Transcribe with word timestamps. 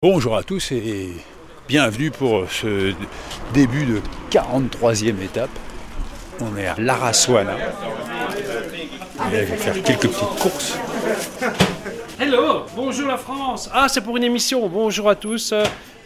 Bonjour 0.00 0.36
à 0.36 0.44
tous 0.44 0.70
et 0.70 1.08
bienvenue 1.66 2.12
pour 2.12 2.48
ce 2.48 2.94
début 3.52 3.84
de 3.84 4.00
43e 4.30 5.20
étape. 5.20 5.50
On 6.38 6.56
est 6.56 6.68
à 6.68 6.76
Larassuana. 6.78 7.56
Et 7.56 8.44
je 9.24 9.36
vais 9.38 9.46
faire 9.56 9.82
quelques 9.82 10.06
petites 10.06 10.38
courses. 10.38 10.78
Hello, 12.20 12.62
bonjour 12.76 13.08
la 13.08 13.16
France. 13.16 13.68
Ah, 13.72 13.88
c'est 13.88 14.02
pour 14.02 14.16
une 14.16 14.22
émission. 14.22 14.68
Bonjour 14.68 15.10
à 15.10 15.16
tous. 15.16 15.52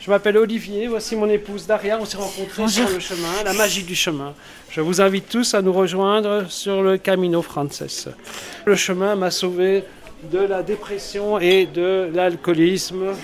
Je 0.00 0.11
m'appelle 0.11 0.38
Olivier, 0.38 0.86
voici 0.86 1.14
mon 1.14 1.29
épouse 1.29 1.66
Daria. 1.66 1.98
On 2.00 2.06
s'est 2.06 2.16
rencontrés 2.16 2.66
sur 2.68 2.88
le 2.88 2.98
chemin, 2.98 3.45
la 3.45 3.52
magie 3.52 3.82
du 3.82 3.95
chemin. 3.95 4.32
Je 4.70 4.80
vous 4.80 5.02
invite 5.02 5.29
tous 5.29 5.52
à 5.52 5.61
nous 5.61 5.74
rejoindre 5.74 6.46
sur 6.48 6.82
le 6.82 6.96
Camino 6.96 7.43
Frances. 7.43 8.09
Le 8.64 8.74
chemin 8.74 9.16
m'a 9.16 9.30
sauvé 9.30 9.84
de 10.30 10.39
la 10.39 10.62
dépression 10.62 11.38
et 11.38 11.66
de 11.66 12.11
l'alcoolisme. 12.12 13.14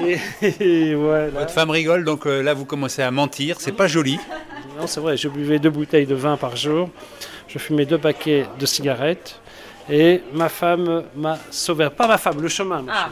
Et, 0.00 0.18
et 0.60 0.94
voilà. 0.94 1.28
Votre 1.28 1.50
femme 1.50 1.70
rigole, 1.70 2.04
donc 2.04 2.26
euh, 2.26 2.42
là 2.42 2.54
vous 2.54 2.64
commencez 2.64 3.02
à 3.02 3.10
mentir, 3.10 3.56
c'est 3.60 3.72
pas 3.72 3.86
joli. 3.86 4.18
Non, 4.78 4.86
c'est 4.86 5.00
vrai, 5.00 5.16
je 5.16 5.28
buvais 5.28 5.58
deux 5.58 5.70
bouteilles 5.70 6.06
de 6.06 6.14
vin 6.14 6.36
par 6.36 6.56
jour. 6.56 6.88
Je 7.48 7.58
fumais 7.58 7.84
deux 7.84 7.98
paquets 7.98 8.46
de 8.58 8.66
cigarettes. 8.66 9.38
Et 9.90 10.22
ma 10.32 10.48
femme 10.48 11.04
m'a 11.16 11.38
sauvé. 11.50 11.88
Pas 11.90 12.06
ma 12.06 12.16
femme, 12.16 12.40
le 12.40 12.48
chemin. 12.48 12.84
Ah. 12.88 13.08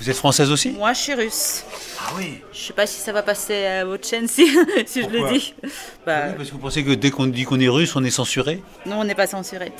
Vous 0.00 0.08
êtes 0.08 0.16
française 0.16 0.50
aussi 0.52 0.70
Moi, 0.70 0.92
je 0.92 0.98
suis 1.00 1.14
russe. 1.14 1.64
Ah 2.00 2.12
oui. 2.16 2.38
Je 2.52 2.58
sais 2.66 2.72
pas 2.72 2.86
si 2.86 3.00
ça 3.00 3.10
va 3.12 3.22
passer 3.22 3.66
à 3.66 3.84
votre 3.84 4.06
chaîne 4.08 4.28
si, 4.28 4.46
si 4.86 5.02
je 5.02 5.08
le 5.08 5.18
Pourquoi 5.18 5.32
dis. 5.32 5.54
Bah, 6.06 6.26
Parce 6.36 6.48
que 6.48 6.52
vous 6.54 6.58
pensez 6.60 6.84
que 6.84 6.92
dès 6.92 7.10
qu'on 7.10 7.26
dit 7.26 7.42
qu'on 7.42 7.58
est 7.58 7.68
russe, 7.68 7.96
on 7.96 8.04
est 8.04 8.10
censuré 8.10 8.62
non, 8.86 9.00
on 9.00 9.04
n'est 9.04 9.16
pas 9.16 9.26
censuré. 9.26 9.72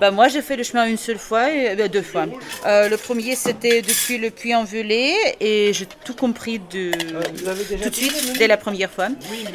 Bah, 0.00 0.10
moi, 0.10 0.26
j'ai 0.28 0.42
fait 0.42 0.56
le 0.56 0.64
chemin 0.64 0.86
une 0.86 0.96
seule 0.98 1.18
fois, 1.18 1.50
et, 1.52 1.76
bah, 1.76 1.86
deux 1.88 2.02
fois. 2.02 2.26
Euh, 2.66 2.88
le 2.88 2.96
premier, 2.96 3.36
c'était 3.36 3.80
depuis 3.82 4.18
le 4.18 4.30
Puy-en-Velay, 4.30 5.14
et 5.40 5.72
j'ai 5.72 5.86
tout 6.04 6.14
compris 6.14 6.58
de, 6.58 6.90
déjà 6.90 7.84
tout 7.84 7.90
de 7.90 7.94
suite, 7.94 8.36
dès 8.38 8.48
la 8.48 8.56
première 8.56 8.90
fois, 8.90 9.08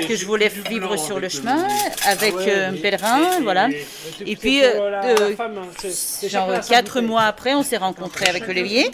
que 0.08 0.16
je 0.16 0.26
voulais 0.26 0.48
vivre 0.70 0.96
sur 0.98 1.18
avec 1.18 1.22
le 1.22 1.22
le- 1.22 1.30
chemin 1.30 1.68
avec 2.06 2.36
Ouais, 2.38 2.46
euh, 2.48 2.70
un 2.70 2.74
pèlerin, 2.74 3.38
et- 3.40 3.44
voilà. 3.44 3.70
et- 4.26 4.36
puis, 4.38 4.64
euh, 4.64 4.90
la 4.90 5.36
femme, 5.36 5.58
hein, 5.60 6.28
Genre 6.28 6.50
quatre 6.68 7.02
mois 7.02 7.24
après, 7.24 7.54
on 7.54 7.64
s'est 7.64 7.78
rencontrés 7.78 8.28
avec 8.28 8.48
Olivier. 8.48 8.90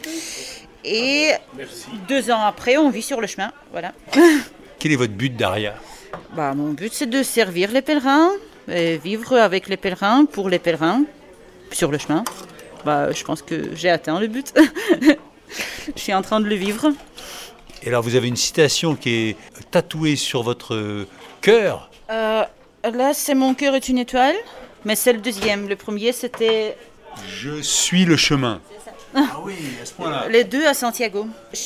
Et 0.85 1.31
deux 2.07 2.29
ans 2.31 2.41
après, 2.41 2.77
on 2.77 2.89
vit 2.89 3.01
sur 3.01 3.21
le 3.21 3.27
chemin. 3.27 3.51
Voilà. 3.71 3.93
Quel 4.79 4.91
est 4.91 4.97
votre 4.97 5.13
but, 5.13 5.35
Daria 5.35 5.75
Bah, 6.35 6.53
mon 6.53 6.71
but, 6.71 6.93
c'est 6.93 7.09
de 7.09 7.23
servir 7.23 7.71
les 7.71 7.81
pèlerins, 7.81 8.31
et 8.67 8.97
vivre 8.97 9.37
avec 9.37 9.67
les 9.67 9.77
pèlerins, 9.77 10.25
pour 10.25 10.49
les 10.49 10.59
pèlerins, 10.59 11.03
sur 11.71 11.91
le 11.91 11.97
chemin. 11.97 12.23
Bah, 12.85 13.11
je 13.11 13.23
pense 13.23 13.41
que 13.41 13.73
j'ai 13.75 13.89
atteint 13.89 14.19
le 14.19 14.27
but. 14.27 14.53
je 15.95 16.01
suis 16.01 16.13
en 16.13 16.21
train 16.21 16.41
de 16.41 16.47
le 16.47 16.55
vivre. 16.55 16.91
Et 17.83 17.87
alors 17.87 18.03
vous 18.03 18.15
avez 18.15 18.27
une 18.27 18.35
citation 18.35 18.95
qui 18.95 19.09
est 19.29 19.37
tatouée 19.71 20.15
sur 20.15 20.43
votre 20.43 21.05
cœur? 21.41 21.89
Euh, 22.09 22.43
là, 22.83 23.13
c'est 23.13 23.35
Mon 23.35 23.53
cœur 23.53 23.75
est 23.75 23.89
une 23.89 23.97
étoile, 23.97 24.35
mais 24.85 24.95
c'est 24.95 25.13
le 25.13 25.19
deuxième. 25.19 25.67
Le 25.67 25.75
premier, 25.75 26.11
c'était 26.11 26.75
Je 27.27 27.61
suis 27.61 28.05
le 28.05 28.17
chemin. 28.17 28.61
Ah 29.15 29.37
oui, 29.43 29.53
à 29.81 29.85
ce 29.85 29.93
point-là. 29.93 30.27
les 30.29 30.43
deux 30.43 30.65
à 30.65 30.73
Santiago. 30.73 31.27
Et 31.53 31.57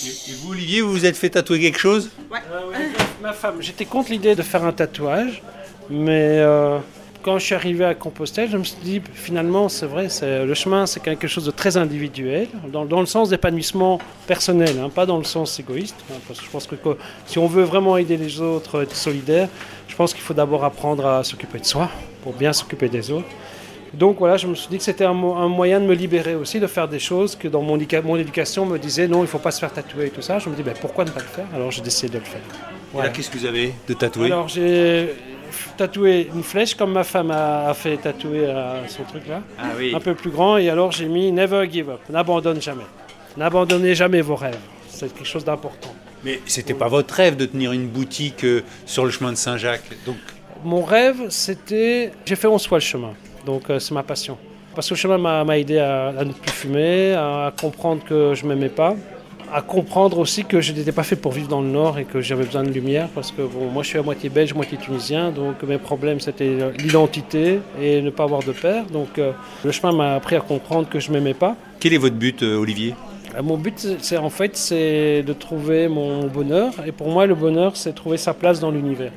vous, 0.41 0.51
Olivier, 0.51 0.81
vous 0.81 0.91
vous 0.91 1.05
êtes 1.05 1.17
fait 1.17 1.29
tatouer 1.29 1.59
quelque 1.59 1.79
chose? 1.79 2.09
Ah 2.33 2.39
oui, 2.67 2.75
ma 3.21 3.33
femme, 3.33 3.57
j'étais 3.61 3.85
contre 3.85 4.11
l'idée 4.11 4.35
de 4.35 4.41
faire 4.41 4.63
un 4.65 4.73
tatouage, 4.73 5.41
mais 5.89 6.39
euh, 6.39 6.77
quand 7.23 7.39
je 7.39 7.45
suis 7.45 7.55
arrivé 7.55 7.85
à 7.85 7.93
Compostelle, 7.95 8.49
je 8.51 8.57
me 8.57 8.63
suis 8.63 8.77
dit 8.83 9.01
finalement 9.13 9.69
c'est 9.69 9.85
vrai, 9.85 10.09
c'est, 10.09 10.45
le 10.45 10.53
chemin 10.53 10.85
c'est 10.85 11.01
quelque 11.01 11.27
chose 11.27 11.45
de 11.45 11.51
très 11.51 11.77
individuel, 11.77 12.47
dans, 12.71 12.85
dans 12.85 12.99
le 12.99 13.05
sens 13.05 13.29
d'épanouissement 13.29 13.99
personnel, 14.27 14.77
hein, 14.81 14.89
pas 14.89 15.05
dans 15.05 15.17
le 15.17 15.23
sens 15.23 15.59
égoïste. 15.59 15.95
hein, 16.11 16.15
parce 16.27 16.39
que 16.39 16.45
je 16.45 16.51
pense 16.51 16.67
que 16.67 16.75
quoi, 16.75 16.97
si 17.25 17.39
on 17.39 17.47
veut 17.47 17.63
vraiment 17.63 17.97
aider 17.97 18.17
les 18.17 18.41
autres, 18.41 18.83
être 18.83 18.95
solidaire, 18.95 19.47
je 19.87 19.95
pense 19.95 20.13
qu'il 20.13 20.23
faut 20.23 20.33
d'abord 20.33 20.63
apprendre 20.65 21.05
à 21.05 21.23
s'occuper 21.23 21.59
de 21.59 21.65
soi 21.65 21.89
pour 22.23 22.33
bien 22.33 22.51
s'occuper 22.53 22.89
des 22.89 23.09
autres. 23.11 23.27
Donc 23.93 24.17
voilà, 24.19 24.37
je 24.37 24.47
me 24.47 24.55
suis 24.55 24.67
dit 24.69 24.77
que 24.77 24.83
c'était 24.83 25.05
un, 25.05 25.13
mo- 25.13 25.35
un 25.35 25.47
moyen 25.47 25.79
de 25.79 25.85
me 25.85 25.93
libérer 25.95 26.35
aussi, 26.35 26.59
de 26.59 26.67
faire 26.67 26.87
des 26.87 26.99
choses 26.99 27.35
que 27.35 27.47
dans 27.47 27.61
mon, 27.61 27.77
mon 28.03 28.15
éducation 28.17 28.65
me 28.65 28.77
disait 28.77 29.07
non, 29.07 29.19
il 29.19 29.21
ne 29.23 29.27
faut 29.27 29.39
pas 29.39 29.51
se 29.51 29.59
faire 29.59 29.71
tatouer 29.73 30.07
et 30.07 30.09
tout 30.09 30.21
ça. 30.21 30.39
Je 30.39 30.49
me 30.49 30.55
dis 30.55 30.63
ben, 30.63 30.73
pourquoi 30.79 31.05
ne 31.05 31.09
pas 31.09 31.21
le 31.21 31.25
faire? 31.25 31.45
Alors 31.55 31.71
j'ai 31.71 31.81
décidé 31.81 32.09
de 32.13 32.19
le 32.19 32.25
faire. 32.25 32.41
Voilà. 32.93 33.09
là, 33.09 33.13
qu'est-ce 33.15 33.29
que 33.29 33.37
vous 33.37 33.45
avez 33.45 33.73
de 33.87 33.93
tatoué? 33.93 34.25
Alors 34.27 34.47
j'ai 34.47 35.13
tatoué 35.77 36.29
une 36.33 36.43
flèche 36.43 36.75
comme 36.75 36.91
ma 36.93 37.03
femme 37.03 37.31
a, 37.31 37.69
a 37.69 37.73
fait 37.73 37.97
tatouer 37.97 38.45
à 38.49 38.83
son 38.87 39.03
truc 39.03 39.27
là, 39.27 39.41
Ah 39.59 39.69
oui. 39.77 39.93
un 39.95 39.99
peu 39.99 40.13
plus 40.13 40.29
grand, 40.29 40.57
et 40.57 40.69
alors 40.69 40.91
j'ai 40.91 41.05
mis 41.07 41.31
Never 41.31 41.67
give 41.71 41.89
up, 41.89 42.01
n'abandonne 42.09 42.61
jamais. 42.61 42.85
N'abandonnez 43.37 43.95
jamais 43.95 44.21
vos 44.21 44.35
rêves, 44.35 44.57
c'est 44.89 45.13
quelque 45.13 45.25
chose 45.27 45.45
d'important. 45.45 45.93
Mais 46.23 46.41
c'était 46.47 46.73
pas 46.73 46.87
votre 46.87 47.13
rêve 47.13 47.35
de 47.37 47.45
tenir 47.45 47.71
une 47.71 47.87
boutique 47.87 48.43
euh, 48.43 48.61
sur 48.85 49.05
le 49.05 49.11
chemin 49.11 49.31
de 49.31 49.37
Saint-Jacques? 49.37 49.83
Donc, 50.05 50.15
Mon 50.63 50.81
rêve, 50.83 51.27
c'était. 51.29 52.11
J'ai 52.25 52.35
fait 52.35 52.47
On 52.47 52.57
soit 52.57 52.79
le 52.79 52.83
chemin. 52.83 53.13
Donc, 53.47 53.63
euh, 53.69 53.79
c'est 53.79 53.93
ma 53.93 54.03
passion. 54.03 54.37
Parce 54.75 54.87
que 54.89 54.93
le 54.93 54.99
chemin 54.99 55.17
m'a 55.43 55.57
aidé 55.57 55.77
à, 55.79 56.09
à 56.09 56.23
ne 56.25 56.33
plus 56.33 56.51
fumer, 56.51 57.13
à 57.13 57.51
comprendre 57.59 58.01
que 58.07 58.33
je 58.35 58.45
m'aimais 58.45 58.69
pas, 58.81 58.93
à 59.53 59.61
comprendre 59.61 60.19
aussi 60.19 60.43
que 60.43 60.59
je 60.59 60.73
n'étais 60.73 60.91
pas 60.91 61.03
fait 61.03 61.15
pour 61.15 61.31
vivre 61.31 61.47
dans 61.47 61.61
le 61.61 61.69
Nord 61.69 61.97
et 61.97 62.03
que 62.03 62.19
j'avais 62.21 62.43
besoin 62.43 62.63
de 62.63 62.69
lumière. 62.79 63.07
Parce 63.15 63.31
que 63.31 63.41
bon, 63.41 63.69
moi, 63.73 63.81
je 63.83 63.87
suis 63.87 63.97
à 63.97 64.03
moitié 64.03 64.27
belge, 64.29 64.53
moitié 64.53 64.77
tunisien. 64.77 65.31
Donc, 65.31 65.63
mes 65.63 65.77
problèmes, 65.77 66.19
c'était 66.19 66.51
l'identité 66.77 67.59
et 67.81 68.01
ne 68.01 68.09
pas 68.09 68.25
avoir 68.25 68.43
de 68.43 68.51
père. 68.51 68.83
Donc, 68.97 69.17
euh, 69.17 69.31
le 69.63 69.71
chemin 69.71 69.93
m'a 69.93 70.15
appris 70.15 70.35
à 70.35 70.41
comprendre 70.41 70.89
que 70.89 70.99
je 70.99 71.09
m'aimais 71.11 71.33
pas. 71.33 71.55
quel 71.79 71.93
est 71.93 71.97
votre 72.05 72.15
but, 72.15 72.43
euh, 72.43 72.57
Olivier? 72.57 72.93
Euh, 73.37 73.41
Mon 73.41 73.57
but, 73.57 73.75
c'est- 73.77 73.97
c'est 74.01 74.17
en 74.17 74.29
fait, 74.29 74.57
c'est 74.57 75.23
de 75.23 75.33
trouver 75.33 75.87
mon 75.87 76.27
bonheur. 76.27 76.71
Et 76.85 76.91
pour 76.91 77.07
moi, 77.09 77.25
le 77.25 77.35
bonheur, 77.35 77.71
c'est 77.77 77.93
trouver 77.95 78.17
sa 78.17 78.33
place 78.33 78.59
dans 78.59 78.71
l'univers. 78.71 79.11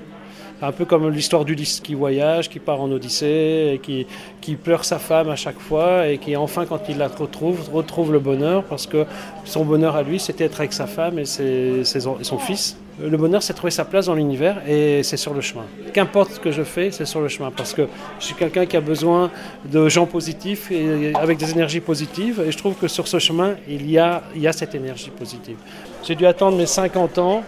Un 0.62 0.72
peu 0.72 0.84
comme 0.84 1.08
l'histoire 1.10 1.44
d'Ulysse 1.44 1.80
qui 1.80 1.94
voyage, 1.94 2.48
qui 2.50 2.58
part 2.58 2.80
en 2.82 2.90
Odyssée, 2.90 3.80
qui, 3.82 4.06
qui 4.40 4.56
pleure 4.56 4.84
sa 4.84 4.98
femme 4.98 5.30
à 5.30 5.36
chaque 5.36 5.58
fois, 5.58 6.06
et 6.08 6.18
qui 6.18 6.36
enfin, 6.36 6.66
quand 6.66 6.80
il 6.88 6.98
la 6.98 7.08
retrouve, 7.08 7.70
retrouve 7.72 8.12
le 8.12 8.18
bonheur, 8.18 8.64
parce 8.64 8.86
que 8.86 9.06
son 9.44 9.64
bonheur 9.64 9.96
à 9.96 10.02
lui, 10.02 10.20
c'était 10.20 10.44
être 10.44 10.60
avec 10.60 10.72
sa 10.72 10.86
femme 10.86 11.18
et, 11.18 11.24
ses- 11.24 11.84
ses 11.84 12.00
son 12.00 12.38
fils. 12.38 12.76
Le 13.02 13.16
bonheur, 13.16 13.42
c'est 13.42 13.54
trouver 13.54 13.70
sa 13.70 13.86
place 13.86 14.06
dans 14.06 14.14
l'univers, 14.14 14.60
et 14.68 15.02
c'est 15.02 15.16
sur 15.16 15.32
le 15.32 15.40
chemin. 15.40 15.64
Qu'importe 15.94 16.32
ce 16.32 16.40
que 16.40 16.50
je 16.50 16.62
fais, 16.62 16.90
c'est 16.90 17.06
sur 17.06 17.22
le 17.22 17.28
chemin, 17.28 17.50
parce 17.50 17.72
que 17.72 17.88
je 18.18 18.26
suis 18.26 18.34
quelqu'un 18.34 18.66
qui 18.66 18.76
a 18.76 18.82
besoin 18.82 19.30
de 19.64 19.88
gens 19.88 20.04
positifs, 20.04 20.70
et 20.70 21.14
avec 21.14 21.38
des 21.38 21.50
énergies 21.52 21.80
positives, 21.80 22.42
et 22.46 22.52
je 22.52 22.58
trouve 22.58 22.74
que 22.74 22.88
sur 22.88 23.08
ce 23.08 23.18
chemin, 23.18 23.54
il 23.66 23.90
y 23.90 23.96
a, 23.96 24.22
il 24.36 24.42
y 24.42 24.46
a 24.48 24.52
cette 24.52 24.74
énergie 24.74 25.08
positive. 25.08 25.56
J'ai 26.04 26.14
dû 26.14 26.26
attendre 26.26 26.58
mes 26.58 26.66
50 26.66 27.16
ans 27.16 27.42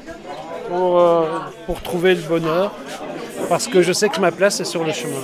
pour, 0.72 1.00
euh, 1.00 1.27
pour 1.66 1.83
trouver 1.83 2.15
le 2.15 2.22
bonheur, 2.22 2.72
parce 3.49 3.66
que 3.69 3.83
je 3.83 3.93
sais 3.93 4.09
que 4.09 4.21
ma 4.21 4.33
place 4.33 4.60
est 4.60 4.65
sur 4.65 4.84
le 4.84 4.93
chemin. 4.93 5.21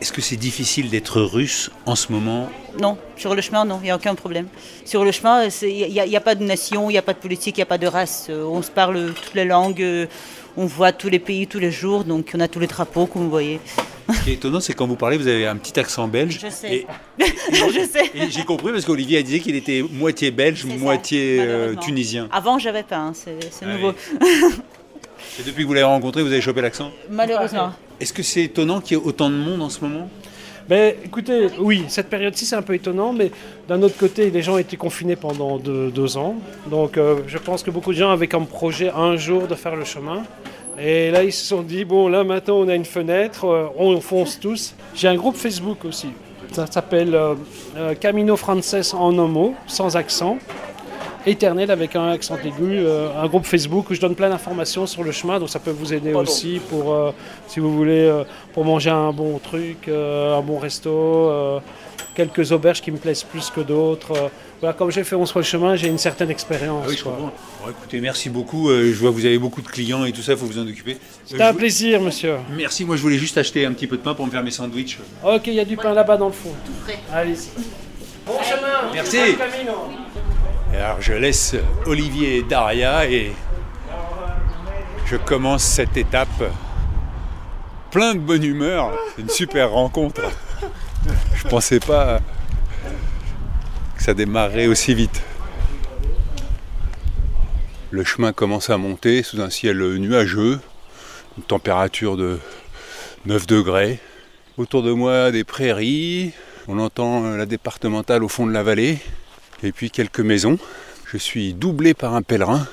Est-ce 0.00 0.12
que 0.12 0.20
c'est 0.20 0.36
difficile 0.36 0.90
d'être 0.90 1.22
russe 1.22 1.70
en 1.86 1.94
ce 1.96 2.12
moment? 2.12 2.50
Non, 2.78 2.98
sur 3.16 3.34
le 3.34 3.40
chemin, 3.40 3.64
non, 3.64 3.78
il 3.82 3.84
n'y 3.84 3.90
a 3.90 3.96
aucun 3.96 4.14
problème. 4.14 4.46
Sur 4.84 5.04
le 5.04 5.12
chemin, 5.12 5.48
il 5.62 5.90
n'y 5.90 6.00
a, 6.00 6.06
y 6.06 6.16
a 6.16 6.20
pas 6.20 6.34
de 6.34 6.44
nation, 6.44 6.90
il 6.90 6.92
n'y 6.92 6.98
a 6.98 7.02
pas 7.02 7.14
de 7.14 7.18
politique, 7.18 7.56
il 7.56 7.60
n'y 7.60 7.62
a 7.62 7.66
pas 7.66 7.78
de 7.78 7.86
race. 7.86 8.26
Euh, 8.28 8.44
On 8.44 8.60
se 8.60 8.70
parle 8.70 9.14
toutes 9.14 9.34
les 9.34 9.44
langues, 9.46 9.80
euh, 9.82 10.06
on 10.56 10.66
voit 10.66 10.92
tous 10.92 11.08
les 11.08 11.18
pays 11.18 11.46
tous 11.46 11.58
les 11.60 11.70
jours, 11.70 12.04
donc 12.04 12.32
on 12.34 12.40
a 12.40 12.48
tous 12.48 12.60
les 12.60 12.66
drapeaux, 12.66 13.06
comme 13.06 13.22
vous 13.22 13.30
voyez. 13.30 13.60
Ce 14.12 14.20
qui 14.24 14.30
est 14.32 14.34
étonnant, 14.34 14.60
c'est 14.60 14.74
quand 14.74 14.86
vous 14.86 14.96
parlez, 14.96 15.16
vous 15.16 15.28
avez 15.28 15.46
un 15.46 15.56
petit 15.56 15.80
accent 15.80 16.06
belge. 16.06 16.38
Je 16.42 16.50
sais. 16.50 16.74
Et, 16.74 16.86
Je 17.52 17.86
sais. 17.86 18.10
et 18.14 18.30
j'ai 18.30 18.44
compris 18.44 18.70
parce 18.72 18.84
qu'Olivier 18.84 19.18
a 19.18 19.22
dit 19.22 19.40
qu'il 19.40 19.56
était 19.56 19.82
moitié 19.82 20.30
belge, 20.30 20.62
ça, 20.62 20.68
moitié 20.76 21.38
euh, 21.40 21.74
tunisien. 21.76 22.28
Avant, 22.30 22.58
j'avais 22.58 22.82
pas, 22.82 22.96
hein, 22.98 23.12
c'est 23.14 23.38
c'est 23.50 23.64
Ah 23.64 23.72
nouveau. 23.74 23.92
Et 25.38 25.42
depuis 25.42 25.62
que 25.62 25.68
vous 25.68 25.74
l'avez 25.74 25.84
rencontré, 25.86 26.22
vous 26.22 26.32
avez 26.32 26.40
chopé 26.40 26.60
l'accent 26.60 26.90
Malheureusement. 27.10 27.72
Est-ce 27.98 28.12
que 28.12 28.22
c'est 28.22 28.44
étonnant 28.44 28.80
qu'il 28.80 28.96
y 28.96 29.00
ait 29.00 29.04
autant 29.04 29.30
de 29.30 29.34
monde 29.34 29.62
en 29.62 29.68
ce 29.68 29.80
moment? 29.80 30.08
Ben, 30.68 30.94
écoutez, 31.04 31.48
oui, 31.58 31.84
cette 31.88 32.08
période-ci, 32.08 32.46
c'est 32.46 32.56
un 32.56 32.62
peu 32.62 32.74
étonnant, 32.74 33.12
mais 33.12 33.30
d'un 33.68 33.82
autre 33.82 33.98
côté, 33.98 34.30
les 34.30 34.42
gens 34.42 34.56
étaient 34.56 34.76
confinés 34.76 35.16
pendant 35.16 35.58
deux, 35.58 35.90
deux 35.90 36.16
ans. 36.16 36.36
Donc, 36.70 36.96
euh, 36.96 37.18
je 37.26 37.36
pense 37.36 37.62
que 37.62 37.70
beaucoup 37.70 37.92
de 37.92 37.98
gens 37.98 38.10
avaient 38.10 38.28
comme 38.28 38.46
projet 38.46 38.90
un 38.90 39.16
jour 39.16 39.46
de 39.46 39.54
faire 39.56 39.76
le 39.76 39.84
chemin. 39.84 40.22
Et 40.78 41.10
là, 41.10 41.22
ils 41.22 41.32
se 41.32 41.44
sont 41.44 41.62
dit, 41.62 41.84
bon, 41.84 42.08
là, 42.08 42.24
maintenant, 42.24 42.56
on 42.56 42.68
a 42.68 42.74
une 42.74 42.86
fenêtre, 42.86 43.44
euh, 43.44 43.66
on 43.76 44.00
fonce 44.00 44.40
tous. 44.40 44.74
J'ai 44.94 45.08
un 45.08 45.16
groupe 45.16 45.36
Facebook 45.36 45.84
aussi. 45.84 46.08
Ça 46.52 46.66
s'appelle 46.66 47.14
euh, 47.14 47.94
Camino 48.00 48.36
Frances 48.36 48.94
en 48.94 49.18
un 49.18 49.28
mot, 49.28 49.54
sans 49.66 49.96
accent. 49.96 50.38
Éternel 51.26 51.70
avec 51.70 51.96
un 51.96 52.08
accent 52.10 52.36
aigu, 52.44 52.78
euh, 52.78 53.08
un 53.18 53.26
groupe 53.28 53.46
Facebook 53.46 53.88
où 53.90 53.94
je 53.94 54.00
donne 54.00 54.14
plein 54.14 54.28
d'informations 54.28 54.86
sur 54.86 55.02
le 55.02 55.12
chemin, 55.12 55.38
donc 55.40 55.48
ça 55.48 55.58
peut 55.58 55.70
vous 55.70 55.92
aider 55.94 56.12
aussi 56.12 56.60
pour, 56.68 56.92
euh, 56.92 57.12
si 57.48 57.60
vous 57.60 57.74
voulez, 57.74 58.04
euh, 58.06 58.24
pour 58.52 58.64
manger 58.64 58.90
un 58.90 59.12
bon 59.12 59.38
truc, 59.38 59.88
euh, 59.88 60.36
un 60.36 60.42
bon 60.42 60.58
resto, 60.58 60.90
euh, 60.90 61.60
quelques 62.14 62.52
auberges 62.52 62.80
qui 62.82 62.90
me 62.90 62.98
plaisent 62.98 63.22
plus 63.24 63.50
que 63.50 63.60
d'autres. 63.62 64.12
euh. 64.12 64.28
voilà, 64.60 64.74
comme 64.74 64.90
j'ai 64.90 65.02
fait 65.02 65.16
On 65.16 65.24
soit 65.26 65.40
le 65.40 65.46
chemin, 65.46 65.76
j'ai 65.76 65.88
une 65.88 65.98
certaine 65.98 66.30
expérience. 66.30 66.84
Ah 66.86 66.90
oui, 66.90 66.96
je 66.98 67.04
comprends. 67.04 67.32
Bon, 67.64 67.70
écoutez, 67.70 68.00
merci 68.00 68.28
beaucoup. 68.30 68.68
Euh, 68.70 68.92
je 68.92 68.98
vois 69.00 69.10
que 69.10 69.14
vous 69.16 69.24
avez 69.26 69.38
beaucoup 69.38 69.62
de 69.62 69.68
clients 69.68 70.04
et 70.04 70.12
tout 70.12 70.22
ça, 70.22 70.32
il 70.32 70.38
faut 70.38 70.46
vous 70.46 70.58
en 70.58 70.66
occuper. 70.66 70.98
C'était 71.24 71.42
Euh, 71.42 71.48
un 71.50 71.54
plaisir, 71.54 72.00
monsieur. 72.02 72.36
Merci, 72.54 72.84
moi 72.84 72.96
je 72.96 73.02
voulais 73.02 73.18
juste 73.18 73.38
acheter 73.38 73.64
un 73.64 73.72
petit 73.72 73.86
peu 73.86 73.96
de 73.96 74.02
pain 74.02 74.14
pour 74.14 74.26
me 74.26 74.30
faire 74.30 74.42
mes 74.44 74.50
sandwichs. 74.50 74.98
Ok, 75.24 75.46
il 75.46 75.54
y 75.54 75.60
a 75.60 75.64
du 75.64 75.76
pain 75.76 75.94
là-bas 75.94 76.16
dans 76.18 76.26
le 76.28 76.32
fond. 76.32 76.50
Tout 76.66 76.72
frais. 76.84 76.98
Allez-y. 77.12 77.48
Bon 78.26 78.34
chemin. 78.42 78.92
Merci. 78.92 79.18
Alors 80.76 81.00
je 81.00 81.12
laisse 81.12 81.54
Olivier 81.86 82.38
et 82.38 82.42
Daria 82.42 83.08
et 83.08 83.32
je 85.06 85.16
commence 85.16 85.62
cette 85.62 85.96
étape 85.96 86.50
plein 87.90 88.14
de 88.14 88.20
bonne 88.20 88.42
humeur. 88.42 88.92
C'est 89.14 89.22
une 89.22 89.28
super 89.28 89.70
rencontre. 89.70 90.22
Je 91.36 91.46
pensais 91.48 91.80
pas 91.80 92.20
que 93.96 94.02
ça 94.02 94.14
démarrerait 94.14 94.66
aussi 94.66 94.94
vite. 94.94 95.22
Le 97.90 98.02
chemin 98.02 98.32
commence 98.32 98.70
à 98.70 98.76
monter 98.76 99.22
sous 99.22 99.40
un 99.40 99.50
ciel 99.50 99.78
nuageux, 99.98 100.58
une 101.36 101.44
température 101.44 102.16
de 102.16 102.40
9 103.26 103.46
degrés. 103.46 104.00
Autour 104.56 104.82
de 104.82 104.92
moi, 104.92 105.30
des 105.30 105.44
prairies. 105.44 106.32
On 106.66 106.78
entend 106.78 107.36
la 107.36 107.46
départementale 107.46 108.24
au 108.24 108.28
fond 108.28 108.46
de 108.46 108.52
la 108.52 108.62
vallée. 108.62 108.98
Et 109.64 109.72
puis 109.72 109.90
quelques 109.90 110.20
maisons. 110.20 110.58
Je 111.10 111.16
suis 111.16 111.54
doublé 111.54 111.94
par 111.94 112.14
un 112.14 112.20
pèlerin. 112.20 112.68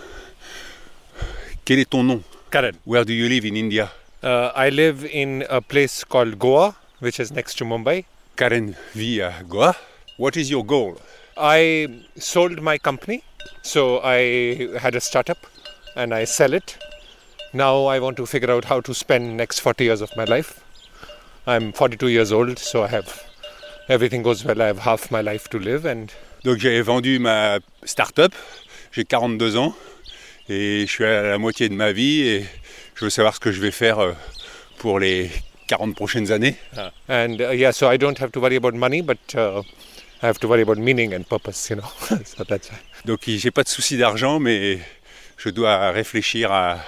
Quel 1.63 1.79
est 1.79 1.89
ton 1.89 2.03
nom? 2.03 2.21
Karen. 2.51 2.75
Where 2.85 3.05
do 3.05 3.13
you 3.13 3.29
live 3.29 3.45
in 3.45 3.55
India? 3.55 3.89
Uh, 4.21 4.51
I 4.53 4.69
live 4.69 5.05
in 5.05 5.45
a 5.49 5.61
place 5.61 6.03
called 6.03 6.38
Goa, 6.38 6.75
which 6.99 7.21
is 7.21 7.31
next 7.31 7.57
to 7.59 7.65
Mumbai. 7.65 8.03
Karen 8.35 8.73
vit 8.93 9.21
à 9.21 9.31
Goa. 9.47 9.73
What 10.17 10.35
is 10.35 10.49
your 10.49 10.65
goal? 10.65 10.97
I 11.38 12.03
sold 12.17 12.61
my 12.61 12.77
company, 12.77 13.23
so 13.61 14.01
I 14.03 14.67
had 14.77 14.94
a 14.94 14.99
startup 14.99 15.37
and 15.95 16.13
I 16.13 16.25
sell 16.25 16.53
it. 16.53 16.77
Now 17.53 17.85
I 17.85 17.99
want 17.99 18.17
to 18.17 18.25
figure 18.25 18.51
out 18.51 18.65
how 18.65 18.81
to 18.81 18.94
spend 18.94 19.37
next 19.37 19.59
40 19.61 19.85
years 19.85 20.01
of 20.01 20.09
my 20.17 20.25
life. 20.25 20.59
I'm 21.47 21.71
42 21.71 22.09
years 22.09 22.33
old, 22.33 22.59
so 22.59 22.83
I 22.83 22.87
have 22.87 23.23
everything 23.87 24.23
goes 24.23 24.44
well. 24.44 24.61
I 24.61 24.67
have 24.67 24.79
half 24.79 25.09
my 25.09 25.21
life 25.21 25.47
to 25.51 25.57
live 25.57 25.85
and 25.85 26.11
Donc 26.43 26.57
j'ai 26.57 26.81
vendu 26.81 27.19
ma 27.19 27.59
start-up, 27.83 28.33
j'ai 28.91 29.05
42 29.05 29.57
ans 29.57 29.75
et 30.49 30.81
je 30.88 30.91
suis 30.91 31.05
à 31.05 31.21
la 31.23 31.38
moitié 31.38 31.69
de 31.69 31.73
ma 31.75 31.91
vie 31.91 32.21
et 32.27 32.45
je 32.95 33.05
veux 33.05 33.09
savoir 33.11 33.35
ce 33.35 33.39
que 33.39 33.51
je 33.51 33.61
vais 33.61 33.71
faire 33.71 33.99
euh, 33.99 34.13
pour 34.79 34.99
les 34.99 35.29
40 35.67 35.95
prochaines 35.95 36.31
années. 36.31 36.55
and 37.07 37.38
uh, 37.39 37.53
yeah, 37.53 37.71
so 37.71 37.88
I 37.91 37.97
don't 37.97 38.17
have 38.19 38.31
to 38.31 38.39
worry 38.39 38.55
about 38.55 38.73
money, 38.73 39.01
but 39.01 39.19
uh, 39.35 39.61
I 40.23 40.27
have 40.27 40.39
to 40.39 40.47
worry 40.47 40.61
about 40.63 40.77
meaning 40.77 41.13
and 41.13 41.23
purpose, 41.27 41.69
you 41.69 41.75
know. 41.77 41.88
so 42.25 42.44
that's. 42.44 42.69
Donc 43.05 43.19
j'ai 43.27 43.51
pas 43.51 43.63
de 43.63 43.69
souci 43.69 43.97
d'argent 43.97 44.39
mais 44.39 44.79
je 45.37 45.49
dois 45.49 45.91
réfléchir 45.91 46.51
à- 46.51 46.79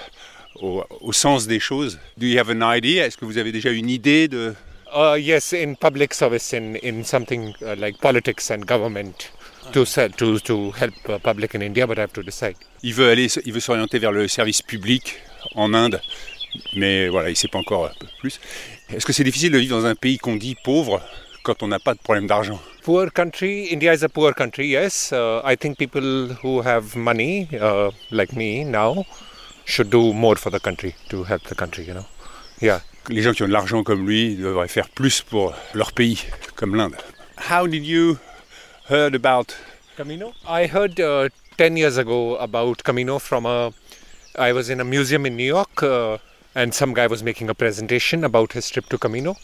au, 0.56 0.84
au 1.00 1.12
sens 1.12 1.46
des 1.46 1.60
choses. 1.60 1.98
Do 2.16 2.26
you 2.26 2.38
have 2.40 2.50
an 2.50 2.60
idea? 2.74 3.06
Est-ce 3.06 3.16
que 3.16 3.24
vous 3.24 3.38
avez 3.38 3.52
déjà 3.52 3.70
une 3.70 3.88
idée 3.88 4.26
de 4.28 4.54
Uh, 4.96 5.16
yes, 5.18 5.52
in 5.52 5.74
public 5.74 6.14
service, 6.14 6.52
in 6.54 6.76
in 6.84 7.02
something 7.02 7.52
uh, 7.62 7.74
like 7.76 7.98
politics 8.00 8.48
and 8.52 8.64
government, 8.64 9.32
to 9.72 9.84
sell, 9.84 10.10
to 10.10 10.38
to 10.40 10.72
help 10.72 10.94
public 11.22 11.54
in 11.54 11.62
India, 11.62 11.86
but 11.86 11.98
I 11.98 12.02
have 12.02 12.12
to 12.12 12.22
decide. 12.22 12.56
Il 12.82 12.94
veut 12.94 13.10
aller, 13.10 13.28
il 13.44 13.52
veut 13.52 13.60
s'orienter 13.60 13.98
vers 13.98 14.12
le 14.12 14.28
service 14.28 14.62
public 14.62 15.16
en 15.54 15.74
Inde, 15.74 16.00
mais 16.76 17.08
voilà, 17.08 17.30
il 17.30 17.36
sait 17.36 17.48
pas 17.48 17.58
encore 17.58 17.90
peu 17.98 18.06
plus. 18.20 18.40
Est-ce 18.90 19.06
que 19.06 19.12
c'est 19.12 19.24
difficile 19.24 19.52
de 19.52 19.58
vivre 19.58 19.76
dans 19.76 19.86
un 19.86 19.94
pays 19.94 20.18
qu'on 20.18 20.36
dit 20.36 20.56
pauvre 20.62 21.00
quand 21.42 21.62
on 21.62 21.68
n'a 21.68 21.78
pas 21.78 21.94
de 21.94 22.00
problème 22.00 22.26
d'argent? 22.26 22.60
Poor 22.82 23.10
country, 23.10 23.68
India 23.72 23.94
is 23.94 24.04
a 24.04 24.08
poor 24.08 24.34
country. 24.34 24.68
Yes, 24.68 25.12
uh, 25.12 25.40
I 25.44 25.56
think 25.56 25.78
people 25.78 26.36
who 26.42 26.60
have 26.62 26.94
money, 26.96 27.48
uh, 27.54 27.90
like 28.10 28.34
me 28.34 28.64
now, 28.64 29.04
should 29.64 29.88
do 29.88 30.12
more 30.12 30.36
for 30.36 30.50
the 30.50 30.60
country 30.60 30.94
to 31.08 31.24
help 31.24 31.42
the 31.44 31.54
country. 31.54 31.84
You 31.84 31.94
know. 31.94 32.04
Yeah. 32.60 32.82
Les 33.08 33.22
gens 33.22 33.32
qui 33.32 33.42
ont 33.42 33.48
de 33.48 33.52
l'argent 33.52 33.82
comme 33.82 34.06
lui 34.06 34.36
devraient 34.36 34.68
faire 34.68 34.88
plus 34.88 35.22
pour 35.22 35.54
leur 35.74 35.92
pays, 35.92 36.24
comme 36.56 36.74
l'Inde. 36.74 36.96
How 37.50 37.66
did 37.66 37.84
you 37.84 38.16
heard 38.86 39.14
about 39.14 39.56
Camino? 39.96 40.34
I 40.46 40.66
heard 40.66 41.00
uh, 41.00 41.28
10 41.56 41.76
years 41.76 41.96
ago 41.96 42.36
about 42.36 42.84
Camino 42.84 43.18
from 43.18 43.46
a. 43.46 43.72
I 44.36 44.52
was 44.52 44.68
in 44.68 44.80
a 44.80 44.84
museum 44.84 45.26
in 45.26 45.36
New 45.36 45.44
York 45.44 45.82
uh, 45.82 46.18
and 46.54 46.74
some 46.74 46.92
guy 46.92 47.06
was 47.06 47.22
making 47.22 47.48
a 47.48 47.54
presentation 47.54 48.24
about 48.24 48.52
his 48.52 48.68
trip 48.68 48.86
to 48.86 48.98
Camino. 48.98 49.36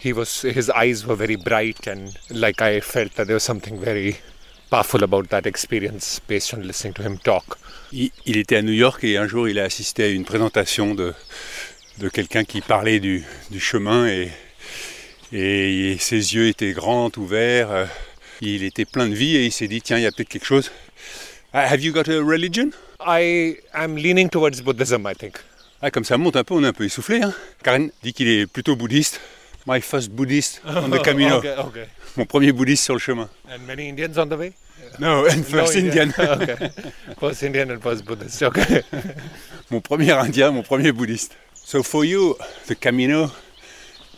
He 0.00 0.12
was 0.12 0.42
his 0.42 0.70
eyes 0.70 1.06
were 1.06 1.16
very 1.16 1.36
bright 1.36 1.86
and 1.86 2.16
like 2.30 2.62
I 2.62 2.80
felt 2.80 3.14
that 3.14 3.26
there 3.26 3.34
was 3.34 3.42
something 3.42 3.78
very 3.78 4.18
powerful 4.70 5.02
about 5.04 5.28
that 5.30 5.46
experience 5.46 6.20
based 6.20 6.54
on 6.54 6.66
listening 6.66 6.94
to 6.94 7.02
him 7.02 7.18
talk. 7.18 7.58
il, 7.92 8.10
il 8.26 8.36
était 8.36 8.56
à 8.56 8.62
New 8.62 8.72
York 8.72 9.02
et 9.04 9.16
un 9.16 9.26
jour 9.26 9.48
il 9.48 9.58
a 9.58 9.64
assisté 9.64 10.04
à 10.04 10.08
une 10.08 10.24
présentation 10.24 10.94
de, 10.94 11.14
de 11.98 12.08
quelqu'un 12.08 12.44
qui 12.44 12.60
parlait 12.60 13.00
du, 13.00 13.24
du 13.50 13.60
chemin 13.60 14.06
et, 14.08 14.30
et 15.32 15.96
ses 15.98 16.34
yeux 16.34 16.48
étaient 16.48 16.72
grands, 16.72 17.10
ouverts. 17.16 17.88
Il 18.40 18.62
était 18.62 18.84
plein 18.84 19.08
de 19.08 19.14
vie 19.14 19.36
et 19.36 19.46
il 19.46 19.52
s'est 19.52 19.68
dit 19.68 19.82
tiens, 19.82 19.98
il 19.98 20.04
y 20.04 20.06
a 20.06 20.12
peut-être 20.12 20.28
quelque 20.28 20.46
chose. 20.46 20.70
Ah, 21.52 21.66
have 21.66 21.80
you 21.80 21.92
got 21.92 22.08
a 22.08 22.22
religion? 22.22 22.70
I 23.00 23.56
am 23.72 23.96
leaning 23.96 24.28
towards 24.28 24.60
Buddhism, 24.60 25.06
I 25.08 25.14
think. 25.14 25.36
Ah, 25.80 25.90
comme 25.90 26.04
ça 26.04 26.18
monte 26.18 26.36
un 26.36 26.44
peu, 26.44 26.54
on 26.54 26.62
est 26.62 26.66
un 26.66 26.72
peu 26.72 26.84
essoufflé. 26.84 27.22
Hein. 27.22 27.32
Karen 27.62 27.90
dit 28.02 28.12
qu'il 28.12 28.28
est 28.28 28.46
plutôt 28.46 28.76
bouddhiste. 28.76 29.20
My 29.66 29.80
first 29.80 30.10
Buddhist 30.10 30.62
on 30.64 30.88
the 30.90 31.02
Camino. 31.04 31.36
okay, 31.38 31.54
okay. 31.58 31.84
Mon 32.16 32.26
premier 32.26 32.52
bouddhiste 32.52 32.84
sur 32.84 32.94
le 32.94 33.00
chemin. 33.00 33.28
And 33.50 33.60
many 33.66 33.88
Indians 33.88 34.16
on 34.18 34.26
the 34.26 34.36
way? 34.38 34.52
No, 34.98 35.26
and 35.26 35.42
first 35.44 35.74
No 35.74 35.80
Indian. 35.80 36.10
okay. 36.18 36.70
First 37.20 37.42
Indian 37.42 37.70
and 37.70 37.80
first 37.82 38.04
Buddhist. 38.04 38.42
Okay. 38.42 38.82
mon 39.70 39.80
premier 39.80 40.12
indien, 40.12 40.50
mon 40.52 40.62
premier 40.62 40.92
bouddhiste. 40.92 41.36
So 41.54 41.82
for 41.82 42.04
you, 42.04 42.36
the 42.66 42.74
Camino 42.74 43.30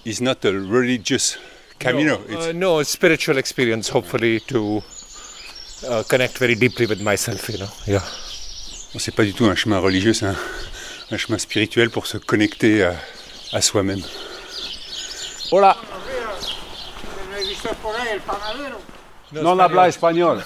is 0.05 0.21
not 0.21 0.45
a 0.45 0.53
religious 0.53 1.37
Camino. 1.81 2.19
No, 2.19 2.37
It's, 2.37 2.47
uh, 2.47 2.53
no, 2.53 2.79
a 2.79 2.85
spiritual 2.85 3.39
experience, 3.39 3.89
hopefully, 3.89 4.41
to 4.49 4.83
uh, 5.89 6.03
connect 6.09 6.39
very 6.39 6.55
deeply 6.55 6.87
with 6.87 7.01
myself, 7.01 7.49
you 7.49 7.59
know. 7.59 7.71
Yeah. 7.87 8.03
bon, 8.93 8.99
c'est 8.99 9.15
pas 9.15 9.25
du 9.25 9.33
tout 9.33 9.47
un 9.47 9.55
chemin 9.55 9.79
religieux, 9.79 10.13
c'est 10.13 10.27
un, 10.27 10.37
un 11.11 11.17
chemin 11.17 11.39
spirituel 11.39 11.91
pour 11.91 12.07
se 12.07 12.19
connecter 12.19 12.85
à, 12.85 12.95
à 13.53 13.61
soi-même. 13.63 14.03
Hola, 15.51 15.77
non 19.33 19.59
habla 19.59 19.89
espagnol. 19.89 20.45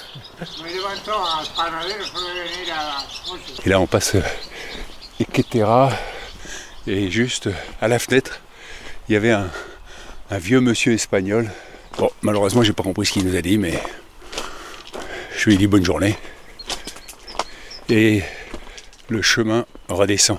Me 0.62 0.72
levantó 0.72 1.12
al 1.12 1.46
panadero, 1.56 2.04
suele 2.04 2.44
venir 2.44 2.72
a 2.72 2.84
las 2.84 3.22
8. 3.26 3.66
Et 3.66 3.68
là, 3.68 3.80
on 3.80 3.86
passe 3.86 4.16
Equetera 5.20 5.90
et 6.86 7.10
juste 7.10 7.48
à 7.80 7.88
la 7.88 7.98
fenêtre, 7.98 8.40
il 9.08 9.12
y 9.12 9.16
avait 9.16 9.32
un, 9.32 9.50
un 10.30 10.38
vieux 10.38 10.60
monsieur 10.60 10.92
espagnol. 10.92 11.50
Bon, 11.98 12.10
malheureusement, 12.22 12.62
j'ai 12.62 12.72
pas 12.72 12.82
compris 12.82 13.06
ce 13.06 13.12
qu'il 13.12 13.24
nous 13.26 13.36
a 13.36 13.42
dit, 13.42 13.58
mais 13.58 13.74
je 15.36 15.44
lui 15.46 15.54
ai 15.54 15.58
dit 15.58 15.66
bonne 15.66 15.84
journée. 15.84 16.16
Et 17.88 18.22
le 19.08 19.22
chemin 19.22 19.66
redescend. 19.88 20.38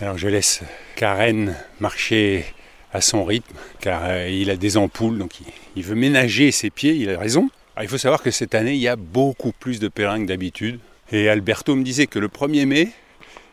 Alors 0.00 0.18
je 0.18 0.28
laisse 0.28 0.62
Karen 0.96 1.56
marcher 1.80 2.44
à 2.92 3.00
son 3.00 3.24
rythme, 3.24 3.54
car 3.80 4.02
euh, 4.04 4.28
il 4.28 4.50
a 4.50 4.56
des 4.56 4.76
ampoules, 4.76 5.16
donc 5.16 5.32
il, 5.76 5.82
veut 5.82 5.94
ménager 5.94 6.50
ses 6.50 6.70
pieds, 6.70 6.94
il 6.94 7.08
a 7.08 7.18
raison. 7.18 7.48
Il 7.80 7.88
faut 7.88 7.98
savoir 7.98 8.22
que 8.22 8.30
cette 8.30 8.54
année, 8.54 8.74
il 8.74 8.80
y 8.80 8.88
a 8.88 8.96
beaucoup 8.96 9.52
plus 9.52 9.80
de 9.80 9.88
pèlerins 9.88 10.20
que 10.20 10.26
d'habitude. 10.26 10.78
Et 11.10 11.28
Alberto 11.28 11.74
me 11.74 11.82
disait 11.82 12.06
que 12.06 12.18
le 12.18 12.28
1er 12.28 12.66
mai, 12.66 12.88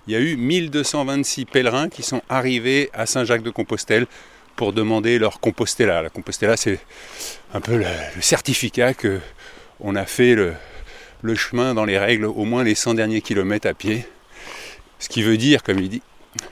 il 0.09 0.13
y 0.13 0.15
a 0.15 0.21
eu 0.21 0.37
1226 0.37 1.45
pèlerins 1.45 1.87
qui 1.87 2.01
sont 2.01 2.23
arrivés 2.29 2.89
à 2.93 3.05
Saint-Jacques-de-Compostelle 3.05 4.07
pour 4.55 4.73
demander 4.73 5.19
leur 5.19 5.39
Compostella. 5.39 6.01
La 6.01 6.09
Compostella, 6.09 6.57
c'est 6.57 6.79
un 7.53 7.61
peu 7.61 7.77
le, 7.77 7.85
certificat 8.19 8.95
que 8.95 9.19
on 9.79 9.95
a 9.95 10.05
fait 10.05 10.33
le, 10.33 10.53
le 11.21 11.35
chemin 11.35 11.75
dans 11.75 11.85
les 11.85 11.99
règles, 11.99 12.25
au 12.25 12.43
moins 12.43 12.63
les 12.63 12.73
100 12.73 12.95
derniers 12.95 13.21
kilomètres 13.21 13.67
à 13.67 13.75
pied. 13.75 14.03
Ce 14.97 15.09
qui 15.09 15.21
veut 15.21 15.37
dire, 15.37 15.61
comme 15.61 15.77
il 15.77 15.89
dit, 15.89 16.01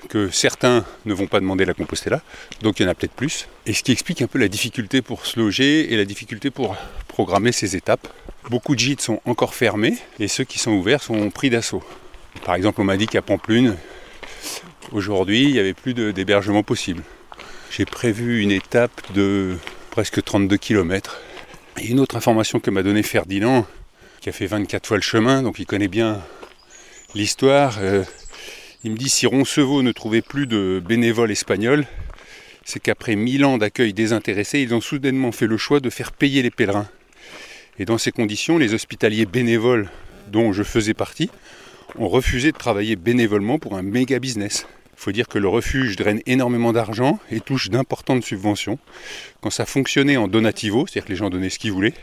que 0.07 0.29
certains 0.29 0.85
ne 1.05 1.15
vont 1.15 1.25
pas 1.25 1.39
demander 1.39 1.65
la 1.65 1.73
Compostella, 1.73 2.21
donc 2.61 2.79
il 2.79 2.83
y 2.83 2.85
en 2.85 2.89
a 2.89 2.93
peut-être 2.93 3.13
plus. 3.13 3.47
Et 3.65 3.73
ce 3.73 3.81
qui 3.81 3.91
explique 3.91 4.21
un 4.21 4.27
peu 4.27 4.37
la 4.37 4.49
difficulté 4.49 5.01
pour 5.01 5.25
se 5.25 5.39
loger 5.39 5.91
et 5.91 5.97
la 5.97 6.05
difficulté 6.05 6.51
pour 6.51 6.77
programmer 7.07 7.51
ces 7.51 7.75
étapes. 7.75 8.07
Beaucoup 8.51 8.75
de 8.75 8.79
gîtes 8.79 9.01
sont 9.01 9.19
encore 9.25 9.55
fermés 9.55 9.97
et 10.19 10.27
ceux 10.27 10.43
qui 10.43 10.59
sont 10.59 10.73
ouverts 10.73 11.01
sont 11.01 11.31
pris 11.31 11.49
d'assaut. 11.49 11.83
Par 12.45 12.55
exemple, 12.55 12.81
on 12.81 12.83
m'a 12.83 12.97
dit 12.97 13.07
qu'à 13.07 13.21
Pamplune, 13.21 13.75
aujourd'hui, 14.91 15.43
il 15.43 15.53
n'y 15.53 15.59
avait 15.59 15.73
plus 15.73 15.93
d'hébergement 15.93 16.63
possible. 16.63 17.03
J'ai 17.71 17.85
prévu 17.85 18.41
une 18.41 18.51
étape 18.51 19.01
de 19.13 19.55
presque 19.91 20.23
32 20.23 20.57
km. 20.57 21.19
Et 21.79 21.87
une 21.87 21.99
autre 21.99 22.15
information 22.15 22.59
que 22.59 22.71
m'a 22.71 22.83
donnée 22.83 23.03
Ferdinand, 23.03 23.65
qui 24.21 24.29
a 24.29 24.31
fait 24.31 24.47
24 24.47 24.87
fois 24.87 24.97
le 24.97 25.03
chemin, 25.03 25.43
donc 25.43 25.59
il 25.59 25.65
connaît 25.65 25.87
bien 25.87 26.21
l'histoire. 27.13 27.77
euh, 27.81 28.03
il 28.83 28.91
me 28.91 28.97
dit 28.97 29.09
si 29.09 29.25
Roncevaux 29.25 29.81
ne 29.81 29.91
trouvait 29.91 30.21
plus 30.21 30.47
de 30.47 30.81
bénévoles 30.83 31.31
espagnols, 31.31 31.85
c'est 32.63 32.79
qu'après 32.79 33.15
mille 33.15 33.45
ans 33.45 33.57
d'accueil 33.57 33.93
désintéressé, 33.93 34.59
ils 34.59 34.73
ont 34.73 34.81
soudainement 34.81 35.31
fait 35.31 35.47
le 35.47 35.57
choix 35.57 35.79
de 35.79 35.89
faire 35.89 36.11
payer 36.11 36.41
les 36.41 36.51
pèlerins. 36.51 36.89
Et 37.79 37.85
dans 37.85 37.97
ces 37.97 38.11
conditions, 38.11 38.57
les 38.57 38.73
hospitaliers 38.73 39.25
bénévoles, 39.25 39.89
dont 40.27 40.51
je 40.53 40.63
faisais 40.63 40.93
partie, 40.93 41.29
ont 41.97 42.09
refusé 42.09 42.51
de 42.51 42.57
travailler 42.57 42.95
bénévolement 42.95 43.59
pour 43.59 43.75
un 43.75 43.81
méga 43.81 44.19
business. 44.19 44.67
Il 44.97 45.03
faut 45.03 45.11
dire 45.11 45.27
que 45.27 45.37
le 45.37 45.47
refuge 45.47 45.95
draine 45.95 46.21
énormément 46.25 46.73
d'argent 46.73 47.19
et 47.29 47.39
touche 47.39 47.69
d'importantes 47.69 48.23
subventions. 48.23 48.79
Quand 49.41 49.51
ça 49.51 49.67
fonctionnait 49.67 50.17
en 50.17 50.27
donativo, 50.27 50.87
c'est-à-dire 50.87 51.05
que 51.05 51.11
les 51.11 51.15
gens 51.15 51.29
donnaient 51.29 51.51
ce 51.51 51.59
qu'ils 51.59 51.71
voulaient, 51.71 51.93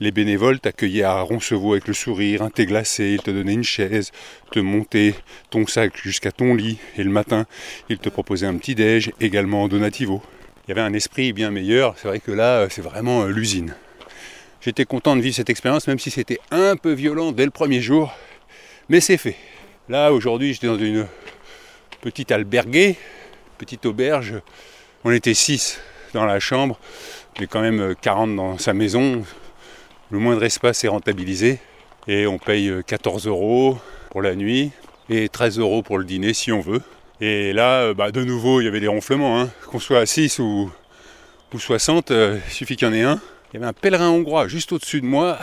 les 0.00 0.10
bénévoles 0.10 0.58
t'accueillaient 0.58 1.04
à 1.04 1.20
Roncevaux 1.20 1.72
avec 1.72 1.86
le 1.86 1.94
sourire, 1.94 2.42
un 2.42 2.50
thé 2.50 2.66
glacé, 2.66 3.12
ils 3.12 3.22
te 3.22 3.30
donnaient 3.30 3.54
une 3.54 3.62
chaise, 3.62 4.10
te 4.50 4.58
montaient 4.58 5.14
ton 5.50 5.68
sac 5.68 5.96
jusqu'à 6.02 6.32
ton 6.32 6.56
lit, 6.56 6.78
et 6.96 7.04
le 7.04 7.10
matin, 7.10 7.46
ils 7.88 7.98
te 7.98 8.08
proposaient 8.08 8.46
un 8.46 8.56
petit 8.56 8.74
déj, 8.74 9.12
également 9.20 9.62
en 9.62 9.68
donativo. 9.68 10.20
Il 10.66 10.70
y 10.70 10.72
avait 10.72 10.80
un 10.80 10.94
esprit 10.94 11.32
bien 11.32 11.52
meilleur, 11.52 11.94
c'est 11.96 12.08
vrai 12.08 12.18
que 12.18 12.32
là, 12.32 12.66
c'est 12.70 12.82
vraiment 12.82 13.22
euh, 13.22 13.28
l'usine. 13.28 13.76
J'étais 14.60 14.84
content 14.84 15.14
de 15.14 15.20
vivre 15.20 15.36
cette 15.36 15.50
expérience, 15.50 15.86
même 15.86 16.00
si 16.00 16.10
c'était 16.10 16.40
un 16.50 16.74
peu 16.74 16.92
violent 16.92 17.30
dès 17.30 17.44
le 17.44 17.50
premier 17.52 17.80
jour, 17.80 18.12
mais 18.88 19.00
c'est 19.00 19.16
fait. 19.16 19.36
Là, 19.88 20.12
aujourd'hui, 20.12 20.52
j'étais 20.52 20.66
dans 20.66 20.78
une 20.78 21.06
petite 22.00 22.32
alberguée, 22.32 22.96
petite 23.58 23.86
auberge. 23.86 24.34
On 25.04 25.10
était 25.10 25.34
6 25.34 25.80
dans 26.14 26.24
la 26.24 26.40
chambre, 26.40 26.78
mais 27.38 27.46
quand 27.46 27.60
même 27.60 27.94
40 28.00 28.36
dans 28.36 28.58
sa 28.58 28.74
maison. 28.74 29.24
Le 30.10 30.18
moindre 30.18 30.44
espace 30.44 30.84
est 30.84 30.88
rentabilisé 30.88 31.58
et 32.06 32.26
on 32.26 32.38
paye 32.38 32.72
14 32.86 33.26
euros 33.26 33.78
pour 34.10 34.22
la 34.22 34.34
nuit 34.34 34.72
et 35.08 35.28
13 35.28 35.58
euros 35.58 35.82
pour 35.82 35.98
le 35.98 36.04
dîner 36.04 36.34
si 36.34 36.52
on 36.52 36.60
veut. 36.60 36.82
Et 37.20 37.52
là, 37.52 37.94
bah, 37.94 38.10
de 38.10 38.24
nouveau, 38.24 38.60
il 38.60 38.64
y 38.64 38.68
avait 38.68 38.80
des 38.80 38.88
ronflements. 38.88 39.40
Hein. 39.40 39.50
Qu'on 39.68 39.78
soit 39.78 40.00
à 40.00 40.06
6 40.06 40.38
ou, 40.40 40.70
ou 41.54 41.58
60, 41.58 42.10
euh, 42.10 42.38
il 42.46 42.52
suffit 42.52 42.76
qu'il 42.76 42.88
y 42.88 42.90
en 42.90 42.94
ait 42.94 43.02
un. 43.02 43.20
Il 43.52 43.54
y 43.54 43.56
avait 43.58 43.66
un 43.66 43.72
pèlerin 43.72 44.10
hongrois 44.10 44.48
juste 44.48 44.72
au-dessus 44.72 45.00
de 45.00 45.06
moi 45.06 45.38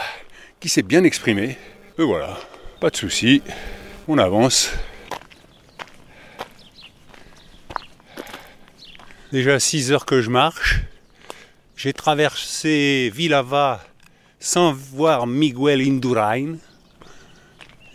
qui 0.60 0.68
s'est 0.68 0.82
bien 0.82 1.04
exprimé. 1.04 1.58
Et 1.98 2.04
voilà, 2.04 2.38
pas 2.80 2.90
de 2.90 2.96
souci, 2.96 3.42
on 4.08 4.18
avance. 4.18 4.72
Déjà 9.34 9.60
6 9.60 9.92
heures 9.92 10.06
que 10.06 10.22
je 10.22 10.30
marche. 10.30 10.80
J'ai 11.76 11.94
traversé 11.94 13.12
Villava 13.14 13.84
sans 14.40 14.72
voir 14.72 15.28
Miguel 15.28 15.82
Indurain. 15.82 16.56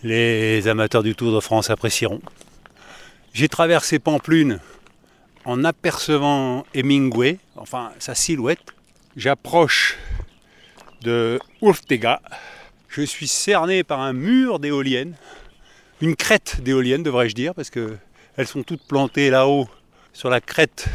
Les 0.03 0.69
amateurs 0.69 1.03
du 1.03 1.15
Tour 1.15 1.35
de 1.35 1.41
France 1.41 1.71
apprécieront. 1.71 2.21
J'ai 3.33 3.49
traversé 3.49 3.99
Pamplune 3.99 4.61
en 5.47 5.65
apercevant 5.65 6.67
Hemingway, 6.75 7.39
enfin 7.57 7.91
sa 7.99 8.15
silhouette. 8.15 8.75
J'approche 9.17 9.97
de 11.01 11.39
Urtega. 11.63 12.21
Je 12.97 13.03
suis 13.03 13.27
cerné 13.27 13.83
par 13.83 14.01
un 14.01 14.13
mur 14.13 14.61
d'éoliennes, 14.61 15.17
une 16.01 16.15
crête 16.15 16.61
d'éoliennes 16.63 17.03
devrais-je 17.03 17.35
dire, 17.35 17.53
parce 17.53 17.69
qu'elles 17.69 18.47
sont 18.47 18.63
toutes 18.63 18.87
plantées 18.87 19.31
là-haut 19.31 19.69
sur 20.13 20.31
la 20.31 20.41
crête 20.41 20.87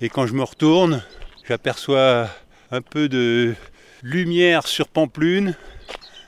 et 0.00 0.08
quand 0.08 0.28
je 0.28 0.32
me 0.34 0.44
retourne, 0.44 1.02
j'aperçois 1.48 2.28
un 2.70 2.82
peu 2.82 3.08
de 3.08 3.56
lumière 4.04 4.68
sur 4.68 4.86
Pamplune, 4.86 5.56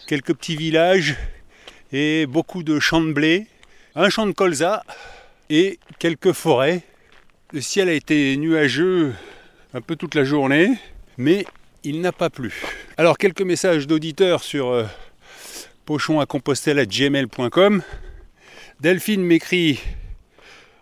quelques 0.09 0.35
petits 0.35 0.57
villages 0.57 1.15
et 1.93 2.27
beaucoup 2.27 2.65
de 2.65 2.81
champs 2.81 3.01
de 3.01 3.13
blé, 3.13 3.47
un 3.95 4.09
champ 4.11 4.27
de 4.27 4.33
colza 4.33 4.83
et 5.51 5.79
quelques 6.01 6.33
forêts. 6.33 6.83
Le 7.53 7.61
ciel 7.61 7.89
a 7.89 7.93
été 7.93 8.37
nuageux 8.39 9.15
un 9.73 9.81
peu 9.81 9.95
toute 9.95 10.17
la 10.17 10.25
journée, 10.25 10.77
mais 11.17 11.47
il 11.85 12.01
n'a 12.01 12.13
pas 12.13 12.31
plu. 12.31 12.53
Alors 12.97 13.19
quelques 13.19 13.43
messages 13.43 13.87
d'auditeurs 13.87 14.43
sur 14.43 14.69
euh, 14.69 14.85
pochon 15.85 16.21
à 16.21 16.27
gmail.com. 16.27 17.83
Delphine 18.81 19.23
m'écrit 19.23 19.81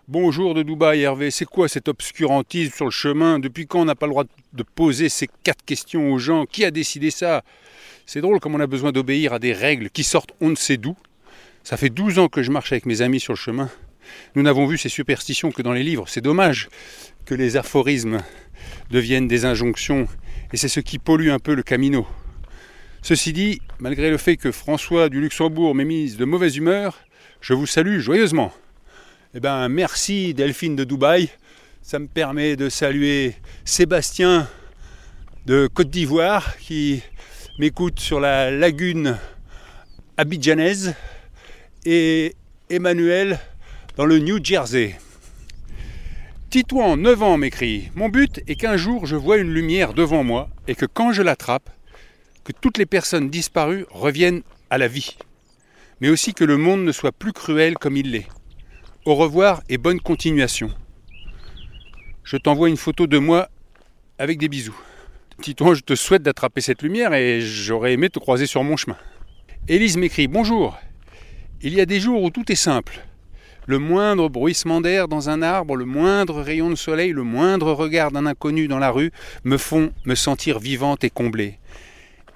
Bonjour 0.07 0.53
de 0.53 0.63
Dubaï 0.63 1.01
Hervé, 1.01 1.31
c'est 1.31 1.45
quoi 1.45 1.67
cet 1.67 1.87
obscurantisme 1.87 2.73
sur 2.73 2.85
le 2.85 2.91
chemin? 2.91 3.39
Depuis 3.39 3.67
quand 3.67 3.81
on 3.81 3.85
n'a 3.85 3.95
pas 3.95 4.05
le 4.05 4.11
droit 4.11 4.25
de 4.53 4.63
poser 4.63 5.09
ces 5.09 5.29
quatre 5.43 5.63
questions 5.63 6.11
aux 6.11 6.17
gens? 6.17 6.45
Qui 6.45 6.65
a 6.65 6.71
décidé 6.71 7.11
ça? 7.11 7.43
C'est 8.05 8.21
drôle 8.21 8.39
comme 8.39 8.55
on 8.55 8.59
a 8.59 8.67
besoin 8.67 8.91
d'obéir 8.91 9.33
à 9.33 9.39
des 9.39 9.53
règles 9.53 9.89
qui 9.89 10.03
sortent 10.03 10.31
on 10.41 10.49
ne 10.49 10.55
sait 10.55 10.77
d'où. 10.77 10.95
Ça 11.63 11.77
fait 11.77 11.89
12 11.89 12.19
ans 12.19 12.27
que 12.27 12.43
je 12.43 12.51
marche 12.51 12.71
avec 12.71 12.85
mes 12.85 13.01
amis 13.01 13.19
sur 13.19 13.33
le 13.33 13.37
chemin. 13.37 13.69
Nous 14.35 14.43
n'avons 14.43 14.67
vu 14.67 14.77
ces 14.77 14.89
superstitions 14.89 15.51
que 15.51 15.61
dans 15.61 15.71
les 15.71 15.83
livres. 15.83 16.07
C'est 16.07 16.21
dommage 16.21 16.67
que 17.25 17.35
les 17.35 17.55
aphorismes 17.55 18.21
deviennent 18.91 19.27
des 19.27 19.45
injonctions 19.45 20.07
et 20.53 20.57
c'est 20.57 20.69
ce 20.69 20.79
qui 20.79 20.99
pollue 20.99 21.29
un 21.29 21.39
peu 21.39 21.55
le 21.55 21.63
camino. 21.63 22.07
Ceci 23.01 23.33
dit, 23.33 23.59
malgré 23.79 24.11
le 24.11 24.17
fait 24.17 24.37
que 24.37 24.51
François 24.51 25.09
du 25.09 25.19
Luxembourg 25.19 25.73
m'ait 25.73 25.83
mise 25.83 26.15
de 26.15 26.25
mauvaise 26.25 26.55
humeur, 26.55 26.99
je 27.41 27.53
vous 27.53 27.65
salue 27.65 27.99
joyeusement. 27.99 28.53
Eh 29.33 29.39
ben, 29.39 29.67
merci 29.67 30.35
Delphine 30.35 30.75
de 30.75 30.83
Dubaï. 30.83 31.29
Ça 31.81 31.97
me 31.97 32.07
permet 32.07 32.55
de 32.55 32.69
saluer 32.69 33.33
Sébastien 33.65 34.47
de 35.47 35.67
Côte 35.67 35.89
d'Ivoire 35.89 36.55
qui 36.57 37.01
m'écoute 37.57 37.99
sur 37.99 38.19
la 38.19 38.51
lagune 38.51 39.17
abidjanaise 40.17 40.93
et 41.83 42.35
Emmanuel 42.69 43.39
dans 43.97 44.05
le 44.05 44.19
New 44.19 44.41
Jersey. 44.41 44.95
Titouan, 46.53 46.97
9 46.97 47.23
ans, 47.23 47.37
m'écrit 47.37 47.89
Mon 47.95 48.09
but 48.09 48.41
est 48.45 48.53
qu'un 48.53 48.77
jour 48.77 49.07
je 49.07 49.15
vois 49.15 49.37
une 49.39 49.51
lumière 49.51 49.95
devant 49.95 50.23
moi 50.23 50.51
et 50.67 50.75
que 50.75 50.85
quand 50.85 51.11
je 51.11 51.23
l'attrape, 51.23 51.71
que 52.43 52.51
toutes 52.51 52.77
les 52.77 52.85
personnes 52.85 53.31
disparues 53.31 53.87
reviennent 53.89 54.43
à 54.69 54.77
la 54.77 54.87
vie, 54.87 55.17
mais 55.99 56.09
aussi 56.09 56.35
que 56.35 56.43
le 56.43 56.57
monde 56.57 56.83
ne 56.83 56.91
soit 56.91 57.11
plus 57.11 57.33
cruel 57.33 57.73
comme 57.79 57.97
il 57.97 58.11
l'est. 58.11 58.27
Au 59.05 59.15
revoir 59.15 59.63
et 59.67 59.79
bonne 59.79 59.99
continuation. 59.99 60.69
Je 62.23 62.37
t'envoie 62.37 62.69
une 62.69 62.77
photo 62.77 63.07
de 63.07 63.17
moi 63.17 63.49
avec 64.19 64.37
des 64.37 64.47
bisous. 64.47 64.79
Titouan, 65.41 65.73
je 65.73 65.81
te 65.81 65.95
souhaite 65.95 66.21
d'attraper 66.21 66.61
cette 66.61 66.83
lumière 66.83 67.15
et 67.15 67.41
j'aurais 67.41 67.93
aimé 67.93 68.11
te 68.11 68.19
croiser 68.19 68.45
sur 68.45 68.63
mon 68.63 68.77
chemin. 68.77 68.97
Élise 69.67 69.97
m'écrit 69.97 70.27
Bonjour. 70.27 70.77
Il 71.63 71.73
y 71.73 71.81
a 71.81 71.87
des 71.87 71.99
jours 71.99 72.21
où 72.21 72.29
tout 72.29 72.51
est 72.51 72.55
simple. 72.55 73.01
Le 73.65 73.79
moindre 73.79 74.27
bruissement 74.27 74.81
d'air 74.81 75.07
dans 75.07 75.29
un 75.29 75.41
arbre, 75.41 75.77
le 75.77 75.85
moindre 75.85 76.41
rayon 76.41 76.69
de 76.69 76.75
soleil, 76.75 77.11
le 77.11 77.23
moindre 77.23 77.71
regard 77.71 78.11
d'un 78.11 78.25
inconnu 78.25 78.67
dans 78.67 78.79
la 78.79 78.91
rue 78.91 79.11
me 79.45 79.57
font 79.57 79.93
me 80.03 80.15
sentir 80.15 80.59
vivante 80.59 81.05
et 81.05 81.09
comblée. 81.09 81.59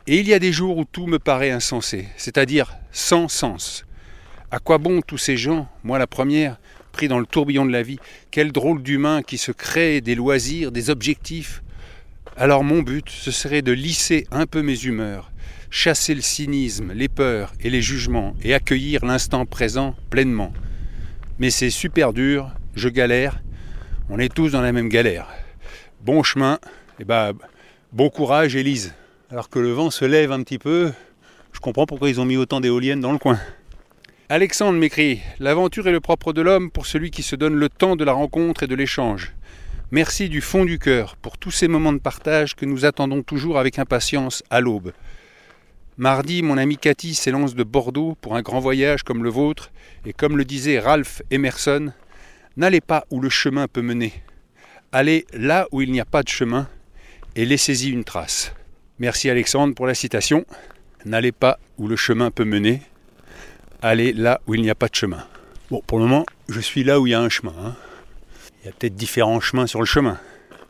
Et 0.08 0.22
il 0.22 0.28
y 0.30 0.34
a 0.34 0.40
des 0.40 0.54
jours 0.54 0.78
où 0.78 0.86
tout 0.86 1.06
me 1.06 1.20
paraît 1.20 1.52
insensé, 1.52 2.08
c'est-à-dire 2.16 2.78
sans 2.94 3.28
sens. 3.28 3.86
À 4.52 4.60
quoi 4.60 4.78
bon 4.78 5.02
tous 5.02 5.18
ces 5.18 5.36
gens, 5.36 5.68
moi 5.84 6.00
la 6.00 6.08
première, 6.08 6.62
pris 6.94 7.10
dans 7.10 7.20
le 7.20 7.26
tourbillon 7.26 7.66
de 7.66 7.74
la 7.74 7.84
vie 7.84 8.00
Quel 8.32 8.54
drôle 8.54 8.82
d'humain 8.82 9.22
qui 9.22 9.38
se 9.38 9.52
crée 9.52 10.00
des 10.00 10.16
loisirs, 10.16 10.72
des 10.72 10.90
objectifs 10.90 11.62
Alors 12.38 12.64
mon 12.64 12.84
but, 12.84 13.10
ce 13.10 13.32
serait 13.32 13.62
de 13.62 13.74
lisser 13.74 14.26
un 14.32 14.46
peu 14.46 14.62
mes 14.62 14.86
humeurs, 14.86 15.30
chasser 15.70 16.16
le 16.16 16.22
cynisme, 16.22 16.94
les 16.94 17.10
peurs 17.10 17.52
et 17.60 17.70
les 17.70 17.82
jugements, 17.82 18.34
et 18.42 18.54
accueillir 18.54 19.04
l'instant 19.04 19.46
présent 19.46 19.94
pleinement. 20.10 20.54
Mais 21.40 21.52
c'est 21.52 21.70
super 21.70 22.14
dur, 22.14 22.50
je 22.76 22.90
galère, 22.90 23.42
on 24.10 24.18
est 24.18 24.34
tous 24.34 24.54
dans 24.54 24.62
la 24.62 24.72
même 24.72 24.90
galère. 24.90 25.28
Bon 26.02 26.24
chemin, 26.24 26.58
et 27.00 27.04
bah 27.04 27.34
bon 27.94 28.10
courage 28.10 28.56
Élise. 28.56 28.96
Alors 29.30 29.50
que 29.50 29.60
le 29.60 29.72
vent 29.72 29.92
se 29.92 30.04
lève 30.04 30.32
un 30.32 30.42
petit 30.42 30.58
peu, 30.58 30.92
je 31.54 31.60
comprends 31.60 31.86
pourquoi 31.86 32.10
ils 32.10 32.20
ont 32.20 32.26
mis 32.26 32.38
autant 32.38 32.60
d'éoliennes 32.60 33.02
dans 33.02 33.12
le 33.12 33.20
coin. 33.20 33.40
Alexandre 34.30 34.80
m'écrit 34.80 35.20
L'aventure 35.40 35.88
est 35.88 35.92
le 35.92 36.00
propre 36.00 36.34
de 36.34 36.42
l'homme 36.42 36.72
pour 36.72 36.88
celui 36.88 37.12
qui 37.12 37.22
se 37.22 37.36
donne 37.36 37.56
le 37.56 37.70
temps 37.70 37.96
de 37.96 38.04
la 38.04 38.14
rencontre 38.14 38.64
et 38.64 38.68
de 38.68 38.76
l'échange. 38.76 39.34
Merci 39.92 40.30
du 40.30 40.42
fond 40.42 40.66
du 40.66 40.80
cœur 40.80 41.16
pour 41.18 41.38
tous 41.38 41.52
ces 41.52 41.68
moments 41.68 41.94
de 41.94 42.00
partage 42.00 42.56
que 42.56 42.66
nous 42.66 42.84
attendons 42.84 43.22
toujours 43.22 43.60
avec 43.60 43.78
impatience 43.78 44.44
à 44.50 44.60
l'aube. 44.60 44.92
Mardi, 46.00 46.44
mon 46.44 46.60
ami 46.60 46.78
Cathy 46.78 47.16
s'élance 47.16 47.56
de 47.56 47.64
Bordeaux 47.64 48.16
pour 48.22 48.36
un 48.36 48.44
grand 48.44 48.60
voyage 48.60 49.02
comme 49.02 49.24
le 49.24 49.32
vôtre, 49.32 49.72
et 50.06 50.14
comme 50.14 50.38
le 50.38 50.46
disait 50.46 50.78
Ralph 50.78 51.24
Emerson, 51.32 51.92
n'allez 52.56 52.82
pas 52.82 53.06
où 53.10 53.20
le 53.20 53.30
chemin 53.30 53.68
peut 53.68 53.82
mener. 53.82 54.14
Allez 54.92 55.26
là 55.34 55.68
où 55.72 55.82
il 55.82 55.92
n'y 55.92 56.00
a 56.00 56.06
pas 56.06 56.22
de 56.22 56.28
chemin, 56.28 56.70
et 57.36 57.46
laissez-y 57.46 57.90
une 57.90 58.04
trace. 58.04 58.54
Merci 59.00 59.28
Alexandre 59.28 59.74
pour 59.74 59.88
la 59.88 59.96
citation. 59.96 60.46
N'allez 61.04 61.32
pas 61.32 61.58
où 61.80 61.88
le 61.88 61.96
chemin 61.96 62.30
peut 62.30 62.46
mener, 62.46 62.84
aller 63.82 64.14
là 64.14 64.40
où 64.46 64.54
il 64.54 64.62
n'y 64.62 64.70
a 64.70 64.76
pas 64.76 64.90
de 64.90 64.96
chemin. 64.96 65.26
Bon, 65.72 65.82
pour 65.88 65.98
le 65.98 66.06
moment, 66.06 66.28
je 66.48 66.60
suis 66.60 66.84
là 66.84 67.00
où 67.00 67.08
il 67.08 67.12
y 67.12 67.16
a 67.16 67.22
un 67.22 67.30
chemin. 67.30 67.56
Hein. 67.60 67.76
Il 68.62 68.68
y 68.68 68.70
a 68.70 68.72
peut-être 68.72 68.96
différents 68.96 69.40
chemins 69.40 69.66
sur 69.66 69.80
le 69.80 69.88
chemin. 69.88 70.20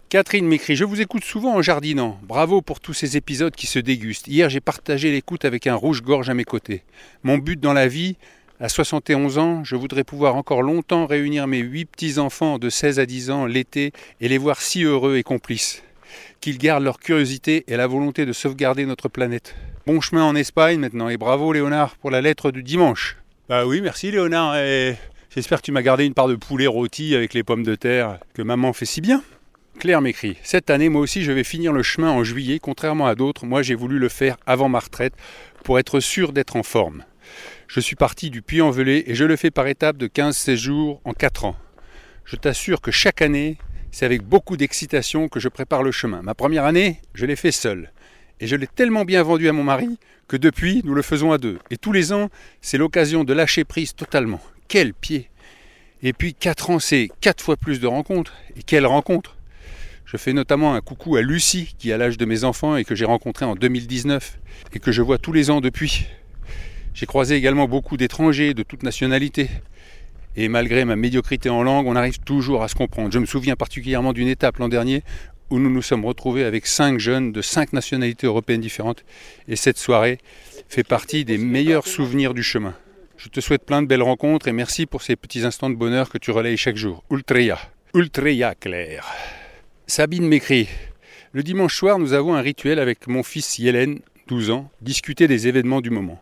Catherine 0.10 0.48
m'écrit 0.48 0.78
Je 0.78 0.86
vous 0.86 1.02
écoute 1.02 1.26
souvent 1.26 1.56
en 1.56 1.62
jardinant. 1.62 2.18
Bravo 2.24 2.62
pour 2.62 2.80
tous 2.80 2.94
ces 2.94 3.18
épisodes 3.18 3.54
qui 3.54 3.68
se 3.68 3.78
dégustent. 3.78 4.30
Hier, 4.30 4.50
j'ai 4.50 4.62
partagé 4.62 5.12
l'écoute 5.12 5.44
avec 5.44 5.68
un 5.68 5.76
rouge-gorge 5.76 6.30
à 6.30 6.34
mes 6.34 6.46
côtés. 6.46 6.84
Mon 7.24 7.38
but 7.38 7.60
dans 7.60 7.74
la 7.74 7.90
vie, 7.90 8.16
à 8.62 8.70
71 8.70 9.38
ans, 9.38 9.66
je 9.66 9.76
voudrais 9.76 10.06
pouvoir 10.06 10.38
encore 10.38 10.62
longtemps 10.62 11.08
réunir 11.08 11.46
mes 11.46 11.60
huit 11.60 11.84
petits-enfants 11.84 12.58
de 12.58 12.70
16 12.70 13.00
à 13.00 13.06
10 13.06 13.32
ans 13.32 13.46
l'été 13.46 13.92
et 14.22 14.30
les 14.30 14.38
voir 14.38 14.62
si 14.62 14.84
heureux 14.84 15.18
et 15.18 15.24
complices. 15.24 15.84
Qu'ils 16.40 16.58
gardent 16.58 16.86
leur 16.86 17.00
curiosité 17.00 17.66
et 17.68 17.76
la 17.76 17.88
volonté 17.88 18.26
de 18.26 18.32
sauvegarder 18.32 18.86
notre 18.86 19.10
planète. 19.10 19.56
Bon 19.86 20.00
chemin 20.00 20.24
en 20.24 20.38
Espagne 20.38 20.80
maintenant 20.80 21.10
et 21.10 21.18
bravo 21.18 21.52
Léonard 21.52 21.98
pour 21.98 22.12
la 22.12 22.22
lettre 22.22 22.52
du 22.52 22.64
dimanche. 22.64 23.18
Bah 23.50 23.66
oui, 23.66 23.82
merci 23.82 24.10
Léonard. 24.10 24.56
Et 24.56 24.96
J'espère 25.36 25.60
que 25.60 25.66
tu 25.66 25.74
m'as 25.74 25.82
gardé 25.82 26.06
une 26.06 26.14
part 26.14 26.30
de 26.30 26.36
poulet 26.36 26.66
rôti 26.66 27.14
avec 27.14 27.34
les 27.34 27.44
pommes 27.44 27.64
de 27.64 27.76
terre 27.76 28.20
que 28.34 28.42
maman 28.42 28.72
fait 28.72 28.86
si 28.86 29.02
bien. 29.02 29.22
Claire 29.80 30.02
m'écrit 30.02 30.38
Cette 30.42 30.72
année, 30.72 30.90
moi 30.90 31.02
aussi, 31.02 31.22
je 31.22 31.32
vais 31.32 31.44
finir 31.44 31.72
le 31.72 31.84
chemin 31.84 32.10
en 32.10 32.24
juillet. 32.24 32.58
Contrairement 32.60 33.06
à 33.06 33.14
d'autres, 33.14 33.46
moi, 33.46 33.62
j'ai 33.62 33.76
voulu 33.76 34.00
le 34.00 34.10
faire 34.10 34.38
avant 34.48 34.70
ma 34.70 34.80
retraite 34.80 35.14
pour 35.64 35.78
être 35.78 36.00
sûr 36.00 36.34
d'être 36.34 36.56
en 36.56 36.64
forme. 36.64 37.04
Je 37.68 37.80
suis 37.80 37.96
parti 37.96 38.32
du 38.32 38.42
Puy-en-Velay 38.42 39.04
et 39.06 39.14
je 39.14 39.24
le 39.24 39.36
fais 39.36 39.52
par 39.52 39.68
étapes 39.68 39.98
de 39.98 40.08
15-16 40.08 40.56
jours 40.56 41.02
en 41.06 41.14
4 41.14 41.46
ans. 41.46 41.56
Je 42.26 42.36
t'assure 42.38 42.82
que 42.82 42.90
chaque 42.90 43.22
année, 43.22 43.58
c'est 43.92 44.06
avec 44.06 44.24
beaucoup 44.24 44.58
d'excitation 44.58 45.28
que 45.28 45.40
je 45.40 45.48
prépare 45.48 45.84
le 45.84 45.92
chemin. 45.92 46.24
Ma 46.24 46.34
première 46.34 46.66
année, 46.66 47.00
je 47.14 47.28
l'ai 47.28 47.36
fait 47.36 47.52
seul. 47.52 47.92
Et 48.40 48.48
je 48.48 48.56
l'ai 48.56 48.68
tellement 48.68 49.06
bien 49.06 49.22
vendu 49.22 49.48
à 49.48 49.54
mon 49.54 49.64
mari 49.64 50.00
que 50.28 50.38
depuis, 50.38 50.82
nous 50.86 50.96
le 50.96 51.04
faisons 51.04 51.32
à 51.32 51.38
deux. 51.38 51.60
Et 51.70 51.78
tous 51.78 51.92
les 51.92 52.14
ans, 52.14 52.30
c'est 52.62 52.80
l'occasion 52.80 53.24
de 53.24 53.34
lâcher 53.34 53.64
prise 53.64 53.94
totalement. 53.94 54.42
Quel 54.68 54.96
pied 54.96 55.30
Et 56.02 56.14
puis 56.14 56.34
4 56.34 56.72
ans, 56.72 56.80
c'est 56.80 57.10
4 57.22 57.44
fois 57.44 57.58
plus 57.58 57.80
de 57.80 57.88
rencontres. 57.88 58.34
Et 58.56 58.64
quelles 58.64 58.88
rencontres 58.88 59.37
Je 60.08 60.16
fais 60.16 60.32
notamment 60.32 60.74
un 60.74 60.80
coucou 60.80 61.18
à 61.18 61.22
Lucie, 61.22 61.76
qui 61.78 61.92
a 61.92 61.98
l'âge 61.98 62.18
de 62.18 62.24
mes 62.24 62.46
enfants 62.46 62.78
et 62.78 62.86
que 62.86 62.96
j'ai 62.96 63.04
rencontré 63.04 63.44
en 63.44 63.56
2019 63.56 64.40
et 64.72 64.80
que 64.80 64.94
je 64.94 65.02
vois 65.02 65.18
tous 65.18 65.34
les 65.34 65.50
ans 65.50 65.60
depuis. 65.60 66.08
J'ai 66.94 67.06
croisé 67.06 67.36
également 67.36 67.68
beaucoup 67.68 67.98
d'étrangers 67.98 68.54
de 68.54 68.64
toutes 68.64 68.84
nationalités. 68.84 69.50
Et 70.38 70.48
malgré 70.48 70.86
ma 70.86 70.96
médiocrité 70.96 71.50
en 71.50 71.62
langue, 71.62 71.88
on 71.88 71.98
arrive 71.98 72.20
toujours 72.20 72.64
à 72.64 72.70
se 72.70 72.76
comprendre. 72.76 73.12
Je 73.12 73.20
me 73.20 73.26
souviens 73.26 73.58
particulièrement 73.58 74.14
d'une 74.14 74.30
étape 74.30 74.60
l'an 74.60 74.70
dernier 74.70 75.04
où 75.50 75.60
nous 75.60 75.70
nous 75.70 75.82
sommes 75.82 76.06
retrouvés 76.06 76.46
avec 76.46 76.68
cinq 76.68 77.00
jeunes 77.00 77.34
de 77.34 77.42
cinq 77.42 77.74
nationalités 77.74 78.28
européennes 78.28 78.62
différentes. 78.62 79.04
Et 79.50 79.58
cette 79.58 79.78
soirée 79.78 80.20
fait 80.70 80.88
partie 80.88 81.26
des 81.26 81.38
meilleurs 81.38 81.86
souvenirs 81.86 82.34
du 82.34 82.44
chemin. 82.44 82.76
Je 83.18 83.28
te 83.28 83.42
souhaite 83.42 83.66
plein 83.66 83.82
de 83.82 83.88
belles 83.88 84.04
rencontres 84.04 84.48
et 84.48 84.54
merci 84.54 84.86
pour 84.86 85.02
ces 85.02 85.18
petits 85.18 85.44
instants 85.44 85.70
de 85.70 85.76
bonheur 85.76 86.08
que 86.10 86.18
tu 86.18 86.32
relayes 86.32 86.56
chaque 86.56 86.78
jour. 86.78 87.04
Ultreya. 87.12 87.60
Ultreya 87.94 88.56
Claire. 88.56 89.06
Sabine 89.90 90.28
m'écrit 90.28 90.68
Le 91.32 91.44
dimanche 91.44 91.78
soir, 91.78 91.98
nous 91.98 92.12
avons 92.12 92.36
un 92.36 92.42
rituel 92.42 92.78
avec 92.78 93.08
mon 93.08 93.24
fils 93.24 93.58
Yélène, 93.58 94.02
12 94.28 94.52
ans, 94.52 94.70
discuter 94.82 95.30
des 95.30 95.48
événements 95.48 95.80
du 95.80 95.92
moment. 95.92 96.22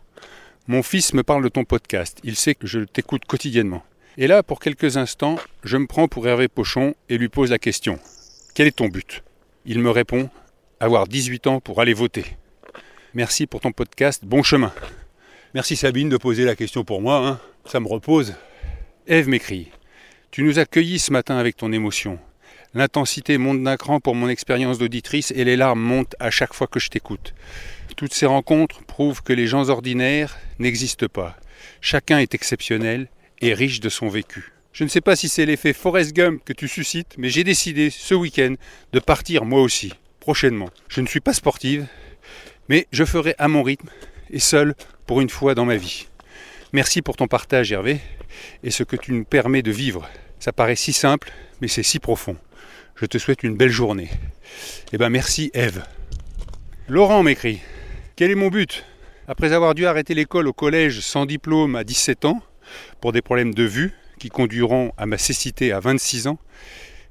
Mon 0.68 0.84
fils 0.84 1.12
me 1.14 1.24
parle 1.24 1.42
de 1.42 1.48
ton 1.48 1.64
podcast, 1.64 2.20
il 2.22 2.36
sait 2.36 2.54
que 2.54 2.68
je 2.68 2.78
t'écoute 2.78 3.24
quotidiennement. 3.24 3.82
Et 4.18 4.28
là, 4.28 4.44
pour 4.44 4.60
quelques 4.60 4.96
instants, 4.98 5.34
je 5.64 5.78
me 5.78 5.88
prends 5.88 6.06
pour 6.06 6.28
Hervé 6.28 6.46
Pochon 6.46 6.94
et 7.08 7.18
lui 7.18 7.28
pose 7.28 7.50
la 7.50 7.58
question. 7.58 7.98
Quel 8.54 8.68
est 8.68 8.76
ton 8.76 8.86
but? 8.86 9.24
Il 9.64 9.80
me 9.80 9.90
répond, 9.90 10.30
avoir 10.78 11.08
18 11.08 11.48
ans 11.48 11.60
pour 11.60 11.80
aller 11.80 11.92
voter. 11.92 12.24
Merci 13.14 13.48
pour 13.48 13.60
ton 13.60 13.72
podcast, 13.72 14.24
bon 14.24 14.44
chemin. 14.44 14.72
Merci 15.54 15.74
Sabine 15.74 16.08
de 16.08 16.16
poser 16.16 16.44
la 16.44 16.54
question 16.54 16.84
pour 16.84 17.02
moi, 17.02 17.26
hein. 17.26 17.40
ça 17.64 17.80
me 17.80 17.88
repose. 17.88 18.36
Ève 19.08 19.28
m'écrit, 19.28 19.72
tu 20.30 20.44
nous 20.44 20.60
as 20.60 20.66
cueillis 20.66 21.00
ce 21.00 21.12
matin 21.12 21.36
avec 21.36 21.56
ton 21.56 21.72
émotion. 21.72 22.20
L'intensité 22.74 23.38
monte 23.38 23.62
d'un 23.62 23.76
cran 23.76 24.00
pour 24.00 24.14
mon 24.14 24.28
expérience 24.28 24.78
d'auditrice 24.78 25.32
et 25.34 25.44
les 25.44 25.56
larmes 25.56 25.80
montent 25.80 26.16
à 26.20 26.30
chaque 26.30 26.54
fois 26.54 26.66
que 26.66 26.80
je 26.80 26.90
t'écoute. 26.90 27.34
Toutes 27.96 28.14
ces 28.14 28.26
rencontres 28.26 28.84
prouvent 28.84 29.22
que 29.22 29.32
les 29.32 29.46
gens 29.46 29.68
ordinaires 29.68 30.36
n'existent 30.58 31.08
pas. 31.08 31.36
Chacun 31.80 32.18
est 32.18 32.34
exceptionnel 32.34 33.08
et 33.40 33.54
riche 33.54 33.80
de 33.80 33.88
son 33.88 34.08
vécu. 34.08 34.52
Je 34.72 34.84
ne 34.84 34.88
sais 34.88 35.00
pas 35.00 35.16
si 35.16 35.30
c'est 35.30 35.46
l'effet 35.46 35.72
Forrest 35.72 36.12
Gump 36.12 36.42
que 36.44 36.52
tu 36.52 36.68
suscites, 36.68 37.14
mais 37.16 37.30
j'ai 37.30 37.44
décidé 37.44 37.88
ce 37.88 38.14
week-end 38.14 38.54
de 38.92 39.00
partir 39.00 39.46
moi 39.46 39.62
aussi, 39.62 39.94
prochainement. 40.20 40.68
Je 40.88 41.00
ne 41.00 41.06
suis 41.06 41.20
pas 41.20 41.32
sportive, 41.32 41.86
mais 42.68 42.86
je 42.92 43.04
ferai 43.04 43.34
à 43.38 43.48
mon 43.48 43.62
rythme 43.62 43.88
et 44.30 44.38
seul 44.38 44.74
pour 45.06 45.22
une 45.22 45.30
fois 45.30 45.54
dans 45.54 45.64
ma 45.64 45.76
vie. 45.76 46.08
Merci 46.72 47.00
pour 47.00 47.16
ton 47.16 47.26
partage 47.26 47.72
Hervé 47.72 48.00
et 48.62 48.70
ce 48.70 48.82
que 48.82 48.96
tu 48.96 49.12
nous 49.12 49.24
permets 49.24 49.62
de 49.62 49.70
vivre. 49.70 50.06
Ça 50.46 50.52
paraît 50.52 50.76
si 50.76 50.92
simple, 50.92 51.32
mais 51.60 51.66
c'est 51.66 51.82
si 51.82 51.98
profond. 51.98 52.36
Je 52.94 53.04
te 53.04 53.18
souhaite 53.18 53.42
une 53.42 53.56
belle 53.56 53.72
journée. 53.72 54.08
Eh 54.92 54.96
ben 54.96 55.10
merci 55.10 55.50
Eve. 55.54 55.82
Laurent 56.86 57.24
m'écrit 57.24 57.58
quel 58.14 58.30
est 58.30 58.36
mon 58.36 58.46
but? 58.46 58.84
Après 59.26 59.52
avoir 59.52 59.74
dû 59.74 59.86
arrêter 59.86 60.14
l'école 60.14 60.46
au 60.46 60.52
collège 60.52 61.00
sans 61.00 61.26
diplôme 61.26 61.74
à 61.74 61.82
17 61.82 62.26
ans, 62.26 62.40
pour 63.00 63.10
des 63.10 63.22
problèmes 63.22 63.54
de 63.54 63.64
vue 63.64 63.92
qui 64.20 64.28
conduiront 64.28 64.92
à 64.96 65.06
ma 65.06 65.18
cécité 65.18 65.72
à 65.72 65.80
26 65.80 66.28
ans, 66.28 66.38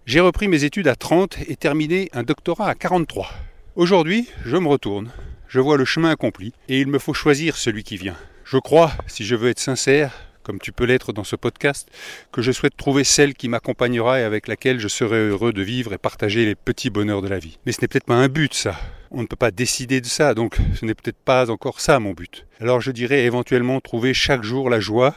j'ai 0.06 0.22
repris 0.22 0.48
mes 0.48 0.64
études 0.64 0.88
à 0.88 0.96
30 0.96 1.40
et 1.50 1.58
terminé 1.58 2.08
un 2.14 2.24
doctorat 2.24 2.70
à 2.70 2.74
43. 2.74 3.30
Aujourd'hui, 3.76 4.30
je 4.46 4.56
me 4.56 4.70
retourne, 4.70 5.12
je 5.50 5.60
vois 5.60 5.76
le 5.76 5.84
chemin 5.84 6.12
accompli 6.12 6.54
et 6.70 6.80
il 6.80 6.88
me 6.88 7.00
faut 7.00 7.14
choisir 7.14 7.58
celui 7.58 7.84
qui 7.84 7.98
vient. 7.98 8.16
Je 8.46 8.60
crois, 8.60 8.94
si 9.08 9.26
je 9.26 9.36
veux 9.36 9.50
être 9.50 9.60
sincère, 9.60 10.14
comme 10.46 10.60
tu 10.60 10.72
peux 10.72 10.86
l'être 10.86 11.12
dans 11.12 11.24
ce 11.24 11.36
podcast, 11.36 11.90
que 12.32 12.42
je 12.42 12.52
souhaite 12.52 12.78
trouver 12.78 13.04
celle 13.04 13.34
qui 13.34 13.50
m'accompagnera 13.50 14.20
et 14.20 14.24
avec 14.24 14.48
laquelle 14.48 14.80
je 14.80 14.88
serai 14.88 15.28
heureux 15.28 15.52
de 15.52 15.64
vivre 15.64 15.92
et 15.92 15.98
partager 15.98 16.46
les 16.46 16.56
petits 16.56 16.92
bonheurs 16.92 17.24
de 17.24 17.28
la 17.28 17.40
vie. 17.40 17.58
Mais 17.66 17.72
ce 17.72 17.82
n'est 17.82 17.88
peut-être 17.88 18.06
pas 18.06 18.16
un 18.16 18.30
but, 18.30 18.54
ça 18.54 18.78
on 19.16 19.22
ne 19.22 19.28
peut 19.28 19.38
pas 19.38 19.52
décider 19.52 20.02
de 20.02 20.06
ça, 20.06 20.34
donc 20.34 20.58
ce 20.76 20.86
n'est 20.86 20.94
peut-être 20.94 21.18
pas 21.18 21.50
encore 21.50 21.80
ça 21.80 22.00
mon 22.00 22.12
but. 22.12 22.46
Alors 22.60 22.82
je 22.82 22.92
dirais 22.92 23.24
éventuellement 23.24 23.80
trouver 23.80 24.14
chaque 24.14 24.44
jour 24.44 24.70
la 24.70 24.82
joie, 24.82 25.16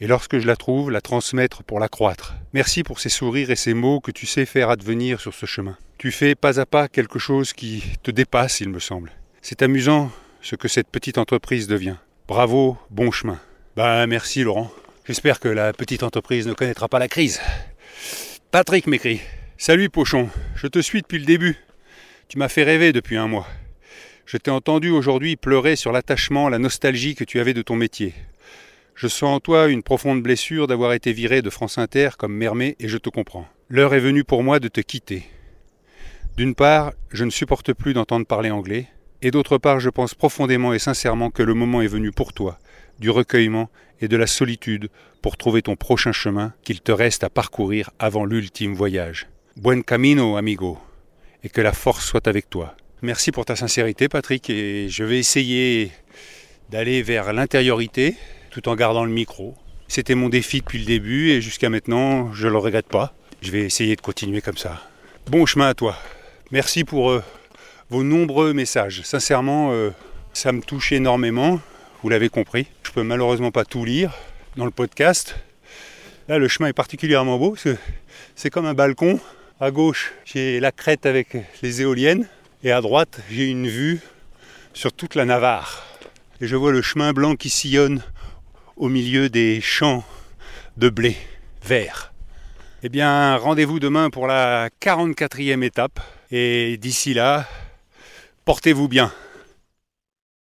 et 0.00 0.08
lorsque 0.08 0.38
je 0.38 0.46
la 0.46 0.56
trouve, 0.56 0.90
la 0.90 1.00
transmettre 1.00 1.62
pour 1.62 1.78
la 1.78 1.88
croître. 1.88 2.34
Merci 2.52 2.82
pour 2.82 2.98
ces 2.98 3.08
sourires 3.08 3.50
et 3.50 3.56
ces 3.56 3.72
mots 3.72 4.00
que 4.00 4.10
tu 4.10 4.26
sais 4.26 4.46
faire 4.46 4.68
advenir 4.68 5.20
sur 5.20 5.32
ce 5.32 5.46
chemin. 5.46 5.76
Tu 5.96 6.10
fais 6.10 6.34
pas 6.34 6.58
à 6.58 6.66
pas 6.66 6.88
quelque 6.88 7.20
chose 7.20 7.52
qui 7.52 7.84
te 8.02 8.10
dépasse, 8.10 8.60
il 8.60 8.68
me 8.68 8.80
semble. 8.80 9.12
C'est 9.42 9.62
amusant 9.62 10.10
ce 10.42 10.56
que 10.56 10.68
cette 10.68 10.88
petite 10.88 11.18
entreprise 11.18 11.68
devient. 11.68 11.96
Bravo, 12.26 12.76
bon 12.90 13.12
chemin. 13.12 13.38
Ben 13.76 14.06
merci 14.06 14.42
Laurent. 14.42 14.70
J'espère 15.06 15.38
que 15.38 15.48
la 15.48 15.74
petite 15.74 16.02
entreprise 16.02 16.46
ne 16.46 16.54
connaîtra 16.54 16.88
pas 16.88 16.98
la 16.98 17.08
crise. 17.08 17.42
Patrick 18.50 18.86
m'écrit. 18.86 19.20
Salut 19.58 19.90
Pochon, 19.90 20.30
je 20.54 20.66
te 20.66 20.78
suis 20.78 21.02
depuis 21.02 21.18
le 21.18 21.26
début. 21.26 21.58
Tu 22.28 22.38
m'as 22.38 22.48
fait 22.48 22.62
rêver 22.62 22.94
depuis 22.94 23.18
un 23.18 23.28
mois. 23.28 23.46
Je 24.24 24.38
t'ai 24.38 24.50
entendu 24.50 24.88
aujourd'hui 24.88 25.36
pleurer 25.36 25.76
sur 25.76 25.92
l'attachement, 25.92 26.48
la 26.48 26.58
nostalgie 26.58 27.14
que 27.14 27.24
tu 27.24 27.38
avais 27.38 27.52
de 27.52 27.60
ton 27.60 27.76
métier. 27.76 28.14
Je 28.94 29.08
sens 29.08 29.36
en 29.36 29.40
toi 29.40 29.68
une 29.68 29.82
profonde 29.82 30.22
blessure 30.22 30.66
d'avoir 30.68 30.94
été 30.94 31.12
viré 31.12 31.42
de 31.42 31.50
France 31.50 31.76
Inter 31.76 32.08
comme 32.16 32.32
Mermet 32.32 32.76
et 32.80 32.88
je 32.88 32.96
te 32.96 33.10
comprends. 33.10 33.46
L'heure 33.68 33.92
est 33.92 34.00
venue 34.00 34.24
pour 34.24 34.42
moi 34.42 34.58
de 34.58 34.68
te 34.68 34.80
quitter. 34.80 35.26
D'une 36.38 36.54
part, 36.54 36.94
je 37.10 37.26
ne 37.26 37.30
supporte 37.30 37.74
plus 37.74 37.92
d'entendre 37.92 38.24
parler 38.24 38.50
anglais, 38.50 38.86
et 39.20 39.30
d'autre 39.30 39.58
part, 39.58 39.80
je 39.80 39.90
pense 39.90 40.14
profondément 40.14 40.72
et 40.72 40.78
sincèrement 40.78 41.30
que 41.30 41.42
le 41.42 41.52
moment 41.52 41.82
est 41.82 41.86
venu 41.86 42.10
pour 42.10 42.32
toi, 42.32 42.58
du 42.98 43.10
recueillement 43.10 43.70
et 44.00 44.08
de 44.08 44.16
la 44.16 44.26
solitude 44.26 44.88
pour 45.22 45.36
trouver 45.36 45.62
ton 45.62 45.76
prochain 45.76 46.12
chemin 46.12 46.52
qu'il 46.62 46.80
te 46.80 46.92
reste 46.92 47.24
à 47.24 47.30
parcourir 47.30 47.90
avant 47.98 48.24
l'ultime 48.24 48.74
voyage. 48.74 49.26
Buen 49.56 49.82
camino, 49.82 50.36
amigo 50.36 50.78
et 51.42 51.48
que 51.48 51.60
la 51.60 51.72
force 51.72 52.04
soit 52.04 52.26
avec 52.26 52.50
toi. 52.50 52.74
Merci 53.02 53.30
pour 53.30 53.44
ta 53.44 53.56
sincérité 53.56 54.08
Patrick 54.08 54.50
et 54.50 54.88
je 54.88 55.04
vais 55.04 55.18
essayer 55.18 55.92
d'aller 56.70 57.02
vers 57.02 57.32
l'intériorité 57.32 58.16
tout 58.50 58.68
en 58.68 58.74
gardant 58.74 59.04
le 59.04 59.12
micro. 59.12 59.54
C'était 59.86 60.16
mon 60.16 60.28
défi 60.28 60.58
depuis 60.58 60.80
le 60.80 60.86
début 60.86 61.30
et 61.30 61.40
jusqu'à 61.40 61.70
maintenant 61.70 62.32
je 62.32 62.46
ne 62.46 62.52
le 62.52 62.58
regrette 62.58 62.88
pas. 62.88 63.14
Je 63.42 63.52
vais 63.52 63.60
essayer 63.60 63.94
de 63.94 64.00
continuer 64.00 64.40
comme 64.40 64.56
ça. 64.56 64.82
Bon 65.30 65.46
chemin 65.46 65.68
à 65.68 65.74
toi. 65.74 65.96
Merci 66.50 66.84
pour 66.84 67.10
euh, 67.10 67.22
vos 67.90 68.02
nombreux 68.02 68.52
messages. 68.52 69.02
Sincèrement, 69.02 69.72
euh, 69.72 69.90
ça 70.32 70.52
me 70.52 70.60
touche 70.60 70.92
énormément. 70.92 71.60
Vous 72.02 72.08
l'avez 72.08 72.28
compris. 72.28 72.66
Malheureusement 73.02 73.50
pas 73.50 73.66
tout 73.66 73.84
lire 73.84 74.12
dans 74.56 74.64
le 74.64 74.70
podcast. 74.70 75.36
Là, 76.28 76.38
le 76.38 76.48
chemin 76.48 76.68
est 76.68 76.72
particulièrement 76.72 77.38
beau 77.38 77.50
parce 77.50 77.64
que 77.64 77.76
c'est 78.34 78.48
comme 78.48 78.64
un 78.64 78.72
balcon 78.72 79.20
à 79.60 79.70
gauche, 79.70 80.14
j'ai 80.24 80.60
la 80.60 80.72
crête 80.72 81.04
avec 81.04 81.36
les 81.62 81.82
éoliennes. 81.82 82.26
Et 82.64 82.72
à 82.72 82.80
droite, 82.80 83.20
j'ai 83.30 83.50
une 83.50 83.68
vue 83.68 84.00
sur 84.72 84.92
toute 84.92 85.14
la 85.14 85.26
Navarre. 85.26 85.86
Et 86.40 86.46
je 86.46 86.56
vois 86.56 86.72
le 86.72 86.80
chemin 86.80 87.12
blanc 87.12 87.36
qui 87.36 87.50
sillonne 87.50 88.02
au 88.76 88.88
milieu 88.88 89.28
des 89.28 89.60
champs 89.60 90.02
de 90.78 90.88
blé 90.88 91.16
vert. 91.62 92.12
Eh 92.82 92.88
bien, 92.88 93.36
rendez-vous 93.36 93.78
demain 93.78 94.08
pour 94.08 94.26
la 94.26 94.70
44e 94.80 95.62
étape. 95.62 96.00
Et 96.30 96.78
d'ici 96.78 97.12
là, 97.12 97.46
portez-vous 98.46 98.88
bien. 98.88 99.12